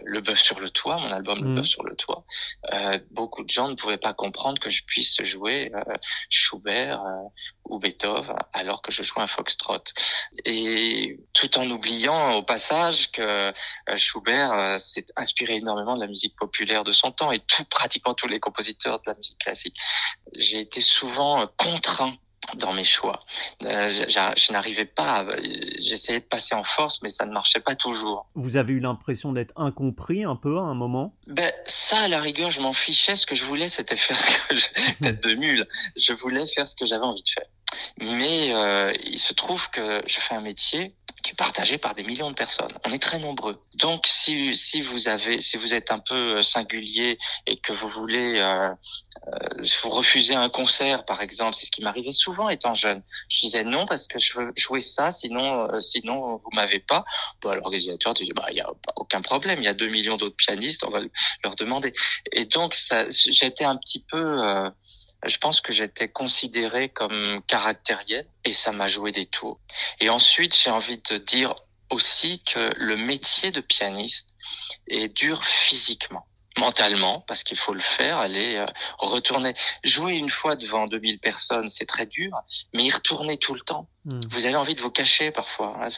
Le 0.05 0.21
Bœuf 0.21 0.41
sur 0.41 0.59
le 0.61 0.71
toit, 0.71 0.97
mon 0.97 1.11
album 1.11 1.39
Le 1.43 1.49
mmh. 1.51 1.55
Bœuf 1.57 1.67
sur 1.67 1.85
le 1.85 1.95
toit, 1.95 2.25
euh, 2.73 2.99
beaucoup 3.11 3.45
de 3.45 3.51
gens 3.51 3.69
ne 3.69 3.75
pouvaient 3.75 3.99
pas 3.99 4.15
comprendre 4.15 4.61
que 4.61 4.71
je 4.71 4.83
puisse 4.85 5.23
jouer 5.23 5.71
euh, 5.75 5.95
Schubert 6.31 7.03
euh, 7.03 7.29
ou 7.65 7.79
Beethoven 7.79 8.37
alors 8.53 8.83
que 8.83 8.93
je 8.93 9.03
jouais 9.03 9.23
un 9.23 9.27
foxtrot. 9.27 9.83
Et 10.45 11.19
tout 11.33 11.59
en 11.59 11.69
oubliant 11.71 12.35
au 12.35 12.43
passage 12.43 13.11
que 13.11 13.23
euh, 13.23 13.97
Schubert 13.97 14.81
s'est 14.81 15.07
inspiré 15.17 15.57
énormément 15.57 15.95
de 15.95 16.01
la 16.01 16.07
musique 16.07 16.37
populaire 16.37 16.85
de 16.85 16.93
son 16.93 17.13
temps 17.13 17.33
et 17.33 17.39
tout 17.39 17.65
pratiquement 17.65 18.15
tous 18.15 18.29
les 18.29 18.41
compositeurs 18.41 18.99
de 18.99 19.05
la 19.07 19.15
musique 19.15 19.39
classique. 19.39 19.77
J'ai 20.35 20.61
été 20.61 20.81
souvent 20.81 21.47
contraint 21.57 22.17
dans 22.57 22.73
mes 22.73 22.85
choix. 22.85 23.19
Euh, 23.65 23.89
je, 23.89 24.53
n'arrivais 24.53 24.85
pas, 24.85 25.27
j'essayais 25.79 26.21
de 26.21 26.25
passer 26.25 26.55
en 26.55 26.65
force, 26.65 27.03
mais 27.03 27.09
ça 27.09 27.27
ne 27.27 27.33
marchait 27.33 27.61
pas 27.61 27.77
toujours. 27.77 28.27
Vous 28.35 28.57
avez 28.57 28.73
eu 28.73 28.81
l'impression 28.81 29.33
d'être 29.33 29.53
incompris 29.57 30.25
un 30.25 30.37
peu 30.37 30.57
à 30.59 30.63
un 30.63 30.75
moment? 30.75 31.15
Ben 31.27 31.53
ça, 31.67 32.01
à 32.01 32.09
la 32.09 32.21
rigueur, 32.21 32.51
je 32.51 32.61
m'en 32.61 32.73
fichais. 32.73 33.17
Ce 33.17 33.27
que 33.27 33.35
je 33.35 33.45
voulais, 33.45 33.69
c'était 33.69 33.97
faire 33.97 34.17
ce 34.17 34.31
que 34.49 34.57
je... 34.57 34.67
tête 35.03 35.23
de 35.23 35.35
mule. 35.35 35.67
Je 35.97 36.13
voulais 36.13 36.47
faire 36.47 36.67
ce 36.67 36.75
que 36.75 36.87
j'avais 36.87 37.05
envie 37.05 37.23
de 37.23 37.29
faire. 37.29 37.47
Mais 38.01 38.55
euh, 38.55 38.93
il 39.05 39.19
se 39.19 39.35
trouve 39.35 39.69
que 39.71 40.03
je 40.07 40.21
fais 40.21 40.35
un 40.35 40.41
métier 40.41 40.95
qui 41.23 41.33
est 41.33 41.35
partagé 41.35 41.79
par 41.79 41.95
des 41.95 42.03
millions 42.03 42.31
de 42.31 42.35
personnes. 42.35 42.73
On 42.85 42.93
est 42.93 42.99
très 42.99 43.19
nombreux. 43.19 43.63
Donc, 43.75 44.07
si, 44.07 44.55
si 44.55 44.81
vous 44.81 45.09
avez, 45.09 45.41
si 45.41 45.57
vous 45.57 45.75
êtes 45.75 45.91
un 45.91 45.99
peu 45.99 46.39
euh, 46.39 46.43
singulier 46.43 47.19
et 47.47 47.57
que 47.57 47.73
vous 47.73 47.89
voulez, 47.89 48.39
euh, 48.39 48.71
euh, 49.27 49.65
vous 49.83 49.91
refuser 49.91 50.35
un 50.35 50.49
concert, 50.49 51.05
par 51.05 51.21
exemple, 51.21 51.55
c'est 51.55 51.67
ce 51.67 51.71
qui 51.71 51.83
m'arrivait 51.83 52.13
souvent 52.13 52.49
étant 52.49 52.75
jeune. 52.75 53.03
Je 53.29 53.41
disais 53.41 53.65
non 53.65 53.87
parce 53.87 54.07
que 54.07 54.19
je 54.19 54.39
veux 54.39 54.53
jouer 54.57 54.81
ça, 54.81 55.11
sinon, 55.11 55.69
euh, 55.69 55.81
sinon 55.81 56.41
vous 56.45 56.51
m'avez 56.53 56.79
pas. 56.79 57.05
Bon, 57.43 57.53
l'organisateur 57.55 58.15
disait 58.15 58.33
bah 58.35 58.47
il 58.51 58.57
y 58.57 58.61
a 58.61 58.71
aucun 58.97 59.21
problème, 59.21 59.59
il 59.61 59.65
y 59.65 59.69
a 59.69 59.75
deux 59.75 59.89
millions 59.89 60.17
d'autres 60.17 60.37
pianistes, 60.37 60.85
on 60.85 60.91
va 60.91 61.01
leur 61.43 61.57
demander. 61.57 61.93
Et 62.33 62.47
donc, 62.47 62.77
j'étais 63.09 63.65
un 63.65 63.77
petit 63.77 64.05
peu 64.09 64.71
je 65.27 65.39
pense 65.39 65.61
que 65.61 65.73
j'étais 65.73 66.09
considéré 66.09 66.89
comme 66.91 67.43
caractériel 67.47 68.27
et 68.45 68.53
ça 68.53 68.73
m'a 68.73 68.87
joué 68.87 69.11
des 69.13 69.27
tours. 69.27 69.59
Et 70.01 70.11
ensuite, 70.11 70.57
j'ai 70.57 70.71
envie 70.71 70.99
de 71.11 71.19
dire 71.19 71.55
aussi 71.91 72.43
que 72.45 72.73
le 72.77 72.97
métier 72.97 73.51
de 73.51 73.61
pianiste 73.61 74.37
est 74.87 75.09
dur 75.09 75.45
physiquement 75.45 76.28
mentalement 76.59 77.25
parce 77.27 77.43
qu'il 77.43 77.57
faut 77.57 77.75
le 77.75 77.81
faire, 77.81 78.19
aller 78.19 78.57
euh, 78.57 78.67
retourner 78.99 79.55
jouer 79.85 80.15
une 80.15 80.31
fois 80.31 80.57
devant 80.57 80.87
2000 80.87 81.19
personnes, 81.19 81.69
c'est 81.69 81.87
très 81.87 82.07
dur, 82.07 82.33
mais 82.75 82.85
y 82.85 82.91
retourner 82.91 83.39
tout 83.39 83.55
le 83.55 83.61
temps. 83.61 83.89
Hmm. 84.05 84.21
Vous 84.31 84.47
avez 84.47 84.57
envie 84.57 84.75
de 84.75 84.81
vous 84.81 84.91
cacher 84.91 85.31
parfois. 85.31 85.77
Hein. 85.81 85.89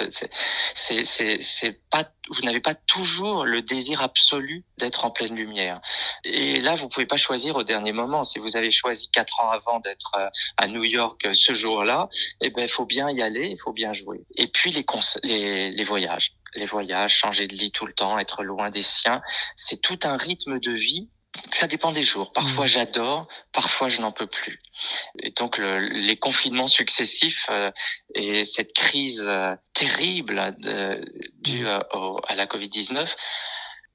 C'est 0.74 1.04
c'est 1.04 1.40
c'est 1.40 1.80
pas 1.90 2.08
vous 2.30 2.42
n'avez 2.42 2.60
pas 2.60 2.74
toujours 2.74 3.44
le 3.44 3.62
désir 3.62 4.02
absolu 4.02 4.64
d'être 4.78 5.04
en 5.04 5.10
pleine 5.10 5.34
lumière. 5.34 5.80
Et 6.24 6.60
là, 6.60 6.76
vous 6.76 6.88
pouvez 6.88 7.06
pas 7.06 7.16
choisir 7.16 7.56
au 7.56 7.64
dernier 7.64 7.92
moment. 7.92 8.22
Si 8.22 8.38
vous 8.38 8.56
avez 8.56 8.70
choisi 8.70 9.10
quatre 9.10 9.40
ans 9.40 9.50
avant 9.50 9.80
d'être 9.80 10.12
euh, 10.16 10.28
à 10.56 10.68
New 10.68 10.84
York 10.84 11.26
euh, 11.26 11.34
ce 11.34 11.54
jour-là, 11.54 12.08
eh 12.40 12.50
ben, 12.50 12.62
il 12.62 12.68
faut 12.68 12.86
bien 12.86 13.10
y 13.10 13.20
aller, 13.20 13.48
il 13.48 13.58
faut 13.58 13.72
bien 13.72 13.92
jouer. 13.92 14.20
Et 14.36 14.46
puis 14.46 14.70
les, 14.70 14.84
les, 15.24 15.70
les 15.72 15.84
voyages 15.84 16.32
les 16.54 16.66
voyages, 16.66 17.14
changer 17.14 17.46
de 17.46 17.54
lit 17.54 17.72
tout 17.72 17.86
le 17.86 17.92
temps, 17.92 18.18
être 18.18 18.42
loin 18.42 18.70
des 18.70 18.82
siens, 18.82 19.22
c'est 19.56 19.80
tout 19.80 19.98
un 20.04 20.16
rythme 20.16 20.58
de 20.58 20.72
vie. 20.72 21.08
Ça 21.52 21.68
dépend 21.68 21.92
des 21.92 22.02
jours. 22.02 22.32
Parfois 22.32 22.64
mmh. 22.64 22.68
j'adore, 22.68 23.28
parfois 23.52 23.88
je 23.88 24.00
n'en 24.00 24.10
peux 24.10 24.26
plus. 24.26 24.60
Et 25.22 25.30
donc 25.30 25.58
les 25.58 26.16
confinements 26.16 26.66
successifs 26.66 27.46
euh, 27.50 27.70
et 28.14 28.44
cette 28.44 28.72
crise 28.72 29.22
euh, 29.26 29.54
terrible 29.72 30.56
euh, 30.64 31.00
due 31.38 31.64
mmh. 31.64 31.82
à 32.26 32.34
la 32.34 32.46
Covid-19 32.46 33.08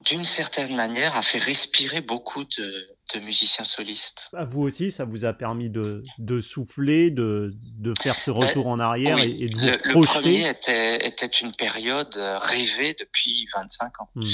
d'une 0.04 0.24
certaine 0.24 0.76
manière, 0.76 1.16
a 1.16 1.22
fait 1.22 1.38
respirer 1.38 2.00
beaucoup 2.00 2.44
de, 2.44 2.86
de 3.14 3.20
musiciens 3.20 3.64
solistes. 3.64 4.28
À 4.34 4.44
vous 4.44 4.62
aussi, 4.62 4.90
ça 4.90 5.04
vous 5.04 5.24
a 5.24 5.32
permis 5.32 5.70
de, 5.70 6.04
de 6.18 6.40
souffler, 6.40 7.10
de, 7.10 7.54
de 7.78 7.94
faire 8.00 8.20
ce 8.20 8.30
retour 8.30 8.66
en 8.66 8.78
arrière 8.78 9.18
et, 9.18 9.48
de 9.48 9.56
vous 9.56 9.66
le, 9.66 9.78
projeter. 9.78 10.00
Le 10.00 10.06
premier 10.06 10.50
était, 10.50 11.06
était 11.06 11.26
une 11.26 11.54
période 11.54 12.14
rêvée 12.16 12.94
depuis 12.98 13.46
25 13.54 14.00
ans. 14.00 14.10
Hmm. 14.14 14.24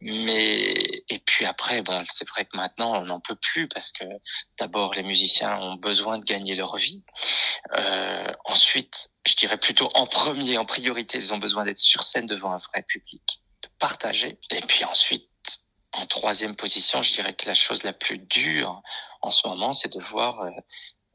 Mais 0.00 0.74
et 1.08 1.18
puis 1.24 1.44
après, 1.44 1.82
bon, 1.82 2.04
c'est 2.08 2.28
vrai 2.28 2.44
que 2.44 2.56
maintenant 2.56 3.00
on 3.00 3.06
n'en 3.06 3.20
peut 3.20 3.36
plus 3.36 3.68
parce 3.68 3.92
que 3.92 4.04
d'abord 4.58 4.94
les 4.94 5.02
musiciens 5.02 5.58
ont 5.60 5.76
besoin 5.76 6.18
de 6.18 6.24
gagner 6.24 6.54
leur 6.54 6.76
vie. 6.76 7.02
Euh, 7.76 8.32
ensuite, 8.44 9.08
je 9.26 9.34
dirais 9.34 9.58
plutôt 9.58 9.88
en 9.94 10.06
premier, 10.06 10.58
en 10.58 10.64
priorité, 10.64 11.18
ils 11.18 11.32
ont 11.32 11.38
besoin 11.38 11.64
d'être 11.64 11.78
sur 11.78 12.02
scène 12.02 12.26
devant 12.26 12.52
un 12.52 12.58
vrai 12.58 12.84
public 12.86 13.40
partager. 13.78 14.38
Et 14.50 14.60
puis 14.62 14.84
ensuite, 14.84 15.28
en 15.92 16.06
troisième 16.06 16.56
position, 16.56 17.02
je 17.02 17.12
dirais 17.12 17.34
que 17.34 17.46
la 17.46 17.54
chose 17.54 17.82
la 17.82 17.92
plus 17.92 18.18
dure 18.18 18.82
en 19.22 19.30
ce 19.30 19.46
moment, 19.46 19.72
c'est 19.72 19.92
de 19.92 20.00
voir 20.00 20.40
euh, 20.40 20.50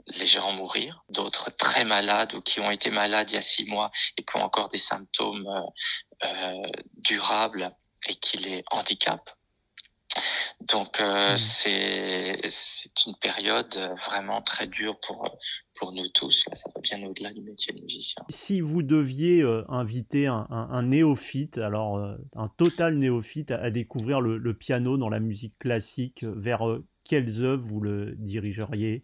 les 0.08 0.26
gens 0.26 0.52
mourir, 0.54 1.04
d'autres 1.10 1.50
très 1.52 1.86
malades 1.86 2.34
ou 2.34 2.42
qui 2.42 2.60
ont 2.60 2.72
été 2.72 2.90
malades 2.90 3.32
il 3.32 3.36
y 3.36 3.38
a 3.38 3.42
six 3.42 3.66
mois 3.66 3.92
et 4.18 4.24
qui 4.24 4.36
ont 4.36 4.44
encore 4.44 4.68
des 4.70 4.78
symptômes 4.78 5.48
euh, 5.48 6.28
euh 6.28 6.72
durables 6.98 7.76
et 8.08 8.16
qui 8.16 8.38
les 8.38 8.64
handicapent. 8.72 9.38
Donc 10.62 11.00
euh, 11.00 11.34
mmh. 11.34 11.38
c'est 11.38 12.40
c'est 12.48 13.06
une 13.06 13.16
période 13.16 13.76
vraiment 14.08 14.42
très 14.42 14.68
dure 14.68 15.00
pour 15.06 15.38
pour 15.76 15.92
nous 15.92 16.08
tous. 16.14 16.46
Là, 16.50 16.56
ça 16.56 16.70
va 16.74 16.82
bien 16.82 17.04
au-delà 17.04 17.34
du 17.34 17.42
métier 17.42 17.74
de 17.74 17.82
musicien. 17.82 18.24
Si 18.30 18.62
vous 18.62 18.84
deviez 18.84 19.42
euh, 19.42 19.64
inviter 19.70 20.28
un, 20.28 20.48
un, 20.50 20.70
un, 20.70 20.84
néophyte, 20.84 21.58
alors 21.58 21.98
euh, 21.98 22.16
un 22.36 22.48
total 22.48 22.98
néophyte 22.98 23.52
à, 23.52 23.72
découvrir 23.72 24.22
le, 24.22 24.38
le, 24.38 24.54
piano 24.54 24.98
dans 24.98 25.10
la 25.10 25.20
musique 25.20 25.58
classique, 25.58 26.24
vers 26.24 26.62
quelles 27.04 27.44
œuvres 27.44 27.64
vous 27.64 27.82
le 27.82 28.14
dirigeriez? 28.18 29.02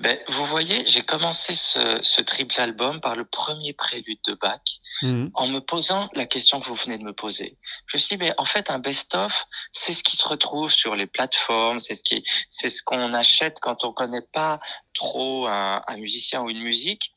Ben, 0.00 0.18
vous 0.28 0.44
voyez, 0.46 0.84
j'ai 0.86 1.02
commencé 1.02 1.54
ce, 1.54 2.00
ce, 2.02 2.20
triple 2.20 2.60
album 2.60 3.00
par 3.00 3.16
le 3.16 3.24
premier 3.24 3.72
prélude 3.72 4.18
de 4.26 4.34
Bach, 4.34 4.60
mhm. 5.02 5.30
en 5.34 5.46
me 5.48 5.60
posant 5.60 6.08
la 6.14 6.26
question 6.26 6.60
que 6.60 6.66
vous 6.66 6.74
venez 6.74 6.98
de 6.98 7.04
me 7.04 7.12
poser. 7.12 7.58
Je 7.86 7.96
me 7.96 8.00
suis 8.00 8.16
dit, 8.16 8.24
mais 8.24 8.34
en 8.38 8.44
fait, 8.44 8.70
un 8.70 8.78
best-of, 8.78 9.46
c'est 9.72 9.92
ce 9.92 10.02
qui 10.02 10.16
se 10.16 10.26
retrouve 10.26 10.70
sur 10.70 10.96
les 10.96 11.06
plateformes, 11.06 11.78
c'est 11.78 11.94
ce 11.94 12.02
qui, 12.02 12.24
c'est 12.48 12.68
ce 12.68 12.82
qu'on 12.82 13.12
achète 13.12 13.60
quand 13.60 13.84
on 13.84 13.92
connaît 13.92 14.26
pas 14.32 14.60
trop 14.94 15.46
un, 15.46 15.82
un 15.86 15.96
musicien 15.96 16.42
ou 16.42 16.50
une 16.50 16.62
musique. 16.62 17.12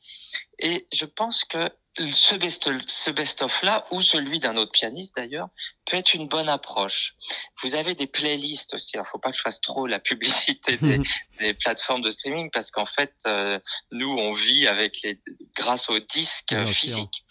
Et 0.58 0.86
je 0.92 1.04
pense 1.04 1.44
que 1.44 1.70
ce 2.12 2.34
best 2.34 2.70
ce 2.86 3.10
best 3.10 3.42
of 3.42 3.62
là 3.62 3.86
ou 3.90 4.00
celui 4.00 4.38
d'un 4.38 4.56
autre 4.56 4.72
pianiste 4.72 5.16
d'ailleurs 5.16 5.48
peut 5.86 5.96
être 5.96 6.14
une 6.14 6.28
bonne 6.28 6.48
approche. 6.48 7.14
Vous 7.62 7.74
avez 7.74 7.94
des 7.94 8.06
playlists 8.06 8.74
aussi. 8.74 8.92
Il 8.94 9.02
faut 9.04 9.18
pas 9.18 9.30
que 9.30 9.36
je 9.36 9.42
fasse 9.42 9.60
trop 9.60 9.86
la 9.86 9.98
publicité 9.98 10.76
des, 10.76 11.00
des 11.38 11.54
plateformes 11.54 12.02
de 12.02 12.10
streaming 12.10 12.50
parce 12.52 12.70
qu'en 12.70 12.86
fait 12.86 13.14
euh, 13.26 13.58
nous 13.90 14.10
on 14.10 14.32
vit 14.32 14.66
avec 14.66 15.02
les 15.02 15.20
grâce 15.56 15.88
aux 15.88 15.98
disques 15.98 16.54
physiques. 16.66 17.24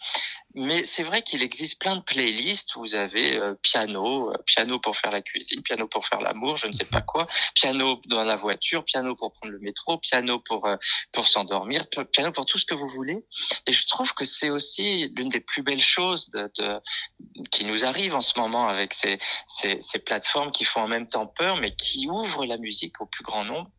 Mais 0.58 0.84
c'est 0.84 1.04
vrai 1.04 1.22
qu'il 1.22 1.44
existe 1.44 1.78
plein 1.78 1.94
de 1.94 2.02
playlists 2.02 2.74
où 2.74 2.80
vous 2.80 2.96
avez 2.96 3.36
euh, 3.36 3.54
piano, 3.62 4.32
euh, 4.32 4.36
piano 4.44 4.80
pour 4.80 4.96
faire 4.96 5.12
la 5.12 5.22
cuisine, 5.22 5.62
piano 5.62 5.86
pour 5.86 6.04
faire 6.04 6.20
l'amour, 6.20 6.56
je 6.56 6.66
ne 6.66 6.72
sais 6.72 6.84
pas 6.84 7.00
quoi, 7.00 7.28
piano 7.54 8.00
dans 8.06 8.24
la 8.24 8.34
voiture, 8.34 8.84
piano 8.84 9.14
pour 9.14 9.32
prendre 9.34 9.52
le 9.52 9.60
métro, 9.60 9.98
piano 9.98 10.40
pour 10.40 10.66
euh, 10.66 10.76
pour 11.12 11.28
s'endormir, 11.28 11.86
piano 12.12 12.32
pour 12.32 12.44
tout 12.44 12.58
ce 12.58 12.64
que 12.64 12.74
vous 12.74 12.88
voulez. 12.88 13.24
Et 13.66 13.72
je 13.72 13.86
trouve 13.86 14.12
que 14.14 14.24
c'est 14.24 14.50
aussi 14.50 15.08
l'une 15.14 15.28
des 15.28 15.40
plus 15.40 15.62
belles 15.62 15.80
choses 15.80 16.28
de, 16.30 16.50
de, 16.58 16.80
qui 17.52 17.64
nous 17.64 17.84
arrive 17.84 18.16
en 18.16 18.20
ce 18.20 18.36
moment 18.36 18.66
avec 18.66 18.94
ces, 18.94 19.16
ces, 19.46 19.78
ces 19.78 20.00
plateformes 20.00 20.50
qui 20.50 20.64
font 20.64 20.80
en 20.80 20.88
même 20.88 21.06
temps 21.06 21.28
peur, 21.28 21.58
mais 21.58 21.72
qui 21.76 22.08
ouvrent 22.08 22.44
la 22.44 22.58
musique 22.58 23.00
au 23.00 23.06
plus 23.06 23.22
grand 23.22 23.44
nombre. 23.44 23.70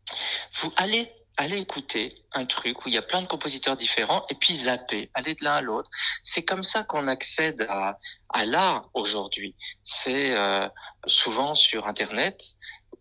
Vous 0.54 0.72
allez 0.76 1.12
allez 1.36 1.58
écouter 1.58 2.14
un 2.32 2.44
truc 2.44 2.84
où 2.84 2.88
il 2.88 2.94
y 2.94 2.98
a 2.98 3.02
plein 3.02 3.22
de 3.22 3.26
compositeurs 3.26 3.76
différents 3.76 4.24
et 4.28 4.34
puis 4.34 4.54
zapper, 4.54 5.10
aller 5.14 5.34
de 5.34 5.44
l'un 5.44 5.54
à 5.54 5.60
l'autre. 5.60 5.90
C'est 6.22 6.44
comme 6.44 6.62
ça 6.62 6.84
qu'on 6.84 7.08
accède 7.08 7.66
à, 7.68 7.98
à 8.28 8.44
l'art 8.44 8.90
aujourd'hui. 8.94 9.54
C'est 9.82 10.36
euh, 10.36 10.68
souvent 11.06 11.54
sur 11.54 11.86
Internet 11.86 12.42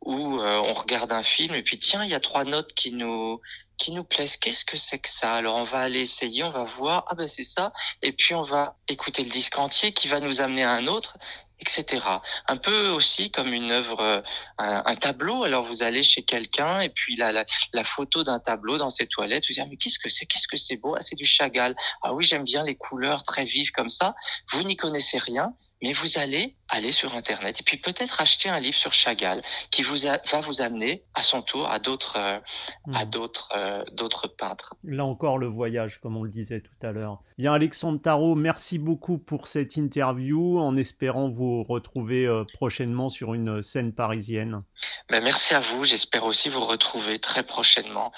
où 0.01 0.39
euh, 0.39 0.57
on 0.57 0.73
regarde 0.73 1.11
un 1.11 1.23
film 1.23 1.55
et 1.55 1.63
puis 1.63 1.77
tiens, 1.77 2.03
il 2.03 2.09
y 2.09 2.15
a 2.15 2.19
trois 2.19 2.45
notes 2.45 2.73
qui 2.73 2.93
nous 2.93 3.41
qui 3.77 3.91
nous 3.91 4.03
plaisent. 4.03 4.37
Qu'est-ce 4.37 4.65
que 4.65 4.77
c'est 4.77 4.99
que 4.99 5.09
ça? 5.09 5.33
Alors 5.33 5.55
on 5.55 5.63
va 5.63 5.79
aller 5.79 6.01
essayer, 6.01 6.43
on 6.43 6.51
va 6.51 6.63
voir. 6.63 7.05
Ah 7.07 7.15
ben 7.15 7.27
c'est 7.27 7.43
ça. 7.43 7.71
Et 8.01 8.11
puis 8.11 8.35
on 8.35 8.41
va 8.41 8.77
écouter 8.87 9.23
le 9.23 9.29
disque 9.29 9.57
entier 9.57 9.93
qui 9.93 10.07
va 10.07 10.19
nous 10.19 10.41
amener 10.41 10.63
à 10.63 10.71
un 10.71 10.87
autre 10.87 11.17
etc. 11.59 12.05
Un 12.47 12.57
peu 12.57 12.89
aussi 12.89 13.31
comme 13.31 13.53
une 13.53 13.71
œuvre, 13.71 13.99
euh, 14.01 14.21
un, 14.57 14.95
tableau. 14.95 15.43
Alors 15.43 15.63
vous 15.63 15.83
allez 15.83 16.03
chez 16.03 16.23
quelqu'un 16.23 16.81
et 16.81 16.89
puis 16.89 17.15
la, 17.15 17.31
la, 17.31 17.45
la 17.73 17.83
photo 17.83 18.23
d'un 18.23 18.39
tableau 18.39 18.77
dans 18.77 18.89
ses 18.89 19.07
toilettes, 19.07 19.45
vous 19.47 19.53
dites 19.53 19.69
mais 19.69 19.77
qu'est-ce 19.77 19.99
que 19.99 20.09
c'est, 20.09 20.25
qu'est-ce 20.25 20.47
que 20.47 20.57
c'est 20.57 20.77
beau, 20.77 20.95
ah 20.95 21.01
c'est 21.01 21.15
du 21.15 21.25
Chagall. 21.25 21.75
Ah 22.03 22.13
oui 22.13 22.23
j'aime 22.23 22.43
bien 22.43 22.63
les 22.63 22.75
couleurs 22.75 23.23
très 23.23 23.45
vives 23.45 23.71
comme 23.71 23.89
ça. 23.89 24.15
Vous 24.51 24.63
n'y 24.63 24.75
connaissez 24.75 25.17
rien 25.17 25.53
mais 25.81 25.93
vous 25.93 26.17
allez 26.17 26.55
aller 26.69 26.91
sur 26.91 27.15
Internet 27.15 27.59
et 27.59 27.63
puis 27.63 27.77
peut-être 27.77 28.21
acheter 28.21 28.47
un 28.49 28.59
livre 28.59 28.77
sur 28.77 28.93
Chagall 28.93 29.41
qui 29.71 29.81
vous 29.81 29.95
va 30.31 30.39
vous 30.41 30.61
amener 30.61 31.03
à 31.13 31.21
son 31.21 31.41
tour 31.41 31.67
à 31.67 31.79
d'autres 31.79 32.17
euh, 32.17 32.39
à 32.93 33.05
hmm. 33.05 33.09
d'autres 33.09 33.49
euh, 33.55 33.83
d'autres 33.93 34.27
peintres. 34.27 34.75
Là 34.83 35.05
encore 35.05 35.37
le 35.37 35.47
voyage, 35.47 35.99
comme 35.99 36.15
on 36.15 36.23
le 36.23 36.29
disait 36.29 36.61
tout 36.61 36.87
à 36.87 36.91
l'heure. 36.91 37.21
Bien 37.37 37.53
Alexandre 37.53 37.99
Tarot, 38.01 38.35
merci 38.35 38.77
beaucoup 38.77 39.17
pour 39.17 39.47
cette 39.47 39.77
interview, 39.77 40.59
en 40.59 40.75
espérant 40.75 41.29
vous 41.29 41.63
retrouver 41.63 42.25
euh, 42.25 42.43
prochainement 42.53 43.09
sur 43.09 43.33
une 43.33 43.63
scène 43.63 43.93
parisienne. 43.93 44.63
Ben, 45.09 45.23
merci 45.23 45.55
à 45.55 45.59
vous. 45.59 45.83
J'espère 45.83 46.25
aussi 46.25 46.49
vous 46.49 46.63
retrouver 46.63 47.19
très 47.19 47.43
prochainement 47.43 48.11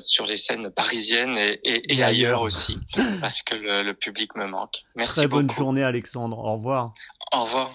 sur 0.00 0.26
les 0.26 0.36
scènes 0.36 0.70
parisiennes 0.70 1.36
et, 1.36 1.60
et, 1.94 2.02
ailleurs. 2.02 2.42
aussi, 2.42 2.78
parce 3.20 3.42
que 3.42 3.54
le, 3.54 3.82
le, 3.82 3.94
public 3.94 4.34
me 4.36 4.46
manque. 4.46 4.84
Merci 4.96 5.14
très 5.14 5.28
beaucoup. 5.28 5.42
bonne 5.42 5.56
journée 5.56 5.84
Alexandre. 5.84 6.38
Au 6.38 6.56
Au 7.32 7.44
revoir. 7.44 7.70